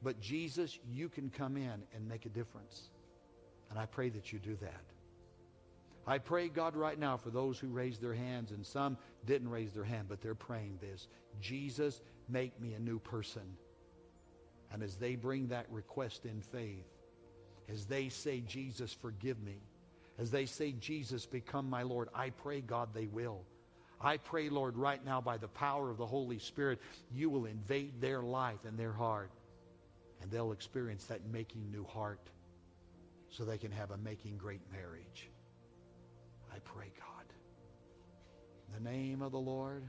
But 0.02 0.20
Jesus, 0.20 0.79
you 0.90 1.09
can 1.09 1.31
come 1.31 1.57
in 1.57 1.83
and 1.94 2.09
make 2.09 2.26
a 2.26 2.31
difference. 2.31 2.90
And 3.70 3.79
I 3.79 3.87
pray 3.87 4.09
that 4.11 4.33
you 4.33 4.38
do 4.38 4.57
that. 4.62 4.85
I 6.07 6.18
pray, 6.18 6.48
God, 6.48 6.76
right 6.76 6.98
now 6.98 7.16
for 7.16 7.31
those 7.31 7.59
who 7.59 7.66
raised 7.68 8.00
their 8.00 8.14
hands, 8.14 8.52
and 8.52 8.64
some 8.64 8.96
didn't 9.26 9.50
raise 9.50 9.72
their 9.72 9.85
hand, 9.85 10.07
but 10.09 10.22
they're 10.22 10.35
praying 10.35 10.79
this 10.81 11.09
Jesus, 11.40 12.00
make 12.29 12.59
me 12.61 12.74
a 12.74 12.79
new 12.79 12.98
person. 12.98 13.42
And 14.72 14.83
as 14.83 14.96
they 14.96 15.14
bring 15.14 15.48
that 15.48 15.66
request 15.70 16.24
in 16.24 16.40
faith, 16.40 16.87
as 17.68 17.87
they 17.87 18.09
say, 18.09 18.40
Jesus, 18.40 18.92
forgive 18.92 19.40
me, 19.42 19.57
as 20.18 20.31
they 20.31 20.46
say, 20.46 20.72
Jesus, 20.72 21.26
become 21.26 21.68
my 21.68 21.83
Lord, 21.83 22.09
I 22.14 22.31
pray, 22.31 22.61
God, 22.61 22.88
they 22.94 23.07
will. 23.07 23.42
I 24.00 24.18
pray, 24.18 24.48
Lord, 24.48 24.76
right 24.76 25.05
now 25.05 25.20
by 25.20 25.37
the 25.37 25.48
power 25.48 25.90
of 25.90 25.96
the 25.96 26.07
Holy 26.07 26.38
Spirit, 26.38 26.81
you 27.12 27.31
will 27.31 27.46
invade 27.46 28.00
their 28.00 28.22
life 28.22 28.64
and 28.66 28.79
their 28.79 28.92
heart, 28.92 29.31
and 30.20 30.31
they'll 30.31 30.52
experience 30.52 31.05
that 31.07 31.26
making 31.31 31.70
new 31.70 31.85
heart 31.85 32.20
so 33.31 33.44
they 33.44 33.59
can 33.59 33.72
have 33.72 33.90
a 33.90 33.98
making 33.98 34.37
great 34.37 34.61
marriage. 34.72 35.29
I 36.55 36.59
pray, 36.61 36.90
God. 36.98 37.24
In 38.68 38.85
the 38.85 38.90
name 38.90 39.22
of 39.22 39.33
the 39.33 39.38
Lord, 39.38 39.83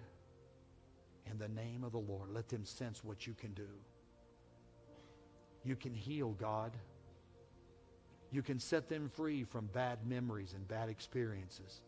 in 1.30 1.38
the 1.38 1.50
name 1.50 1.84
of 1.84 1.92
the 1.92 1.98
Lord, 1.98 2.30
let 2.32 2.50
them 2.50 2.66
sense 2.66 3.04
what 3.04 3.28
you 3.28 3.34
can 3.34 3.54
do. 3.54 3.68
You 5.68 5.76
can 5.76 5.94
heal, 5.94 6.30
God. 6.40 6.72
You 8.32 8.42
can 8.42 8.58
set 8.58 8.88
them 8.88 9.10
free 9.10 9.44
from 9.44 9.66
bad 9.68 10.08
memories 10.08 10.54
and 10.54 10.66
bad 10.66 10.88
experiences. 10.88 11.82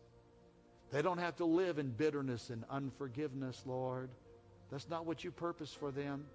They 0.90 1.00
don't 1.00 1.18
have 1.18 1.36
to 1.36 1.46
live 1.46 1.78
in 1.78 1.90
bitterness 1.90 2.50
and 2.50 2.64
unforgiveness, 2.68 3.62
Lord. 3.64 4.10
That's 4.70 4.88
not 4.90 5.06
what 5.06 5.24
you 5.24 5.30
purpose 5.30 5.72
for 5.72 5.90
them. 5.90 6.26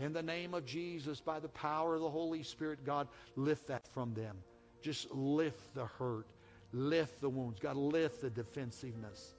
In 0.00 0.12
the 0.12 0.22
name 0.22 0.52
of 0.52 0.64
Jesus, 0.64 1.20
by 1.20 1.38
the 1.38 1.48
power 1.48 1.94
of 1.94 2.00
the 2.00 2.10
Holy 2.10 2.42
Spirit, 2.42 2.84
God, 2.84 3.06
lift 3.36 3.68
that 3.68 3.86
from 3.86 4.14
them. 4.14 4.36
Just 4.82 5.10
lift 5.12 5.74
the 5.74 5.86
hurt, 5.86 6.26
lift 6.72 7.20
the 7.20 7.28
wounds. 7.28 7.60
God, 7.60 7.76
lift 7.76 8.20
the 8.22 8.30
defensiveness, 8.30 9.34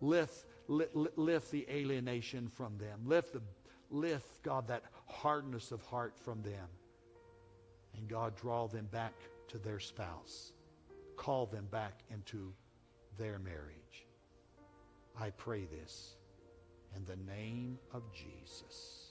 lift, 0.00 0.46
lift, 0.68 0.94
lift 0.94 1.50
the 1.50 1.66
alienation 1.70 2.48
from 2.48 2.78
them, 2.78 3.00
lift, 3.04 3.34
the, 3.34 3.42
lift, 3.90 4.42
God, 4.42 4.68
that 4.68 4.82
hardness 5.14 5.72
of 5.72 5.82
heart 5.82 6.14
from 6.18 6.42
them. 6.42 6.68
And 7.96 8.08
God, 8.08 8.36
draw 8.36 8.66
them 8.66 8.88
back 8.90 9.14
to 9.48 9.58
their 9.58 9.78
spouse. 9.78 10.52
Call 11.16 11.46
them 11.46 11.66
back 11.70 12.00
into 12.10 12.52
their 13.16 13.38
marriage. 13.38 14.06
I 15.18 15.30
pray 15.30 15.66
this 15.66 16.16
in 16.96 17.04
the 17.04 17.16
name 17.32 17.78
of 17.92 18.02
Jesus. 18.12 19.03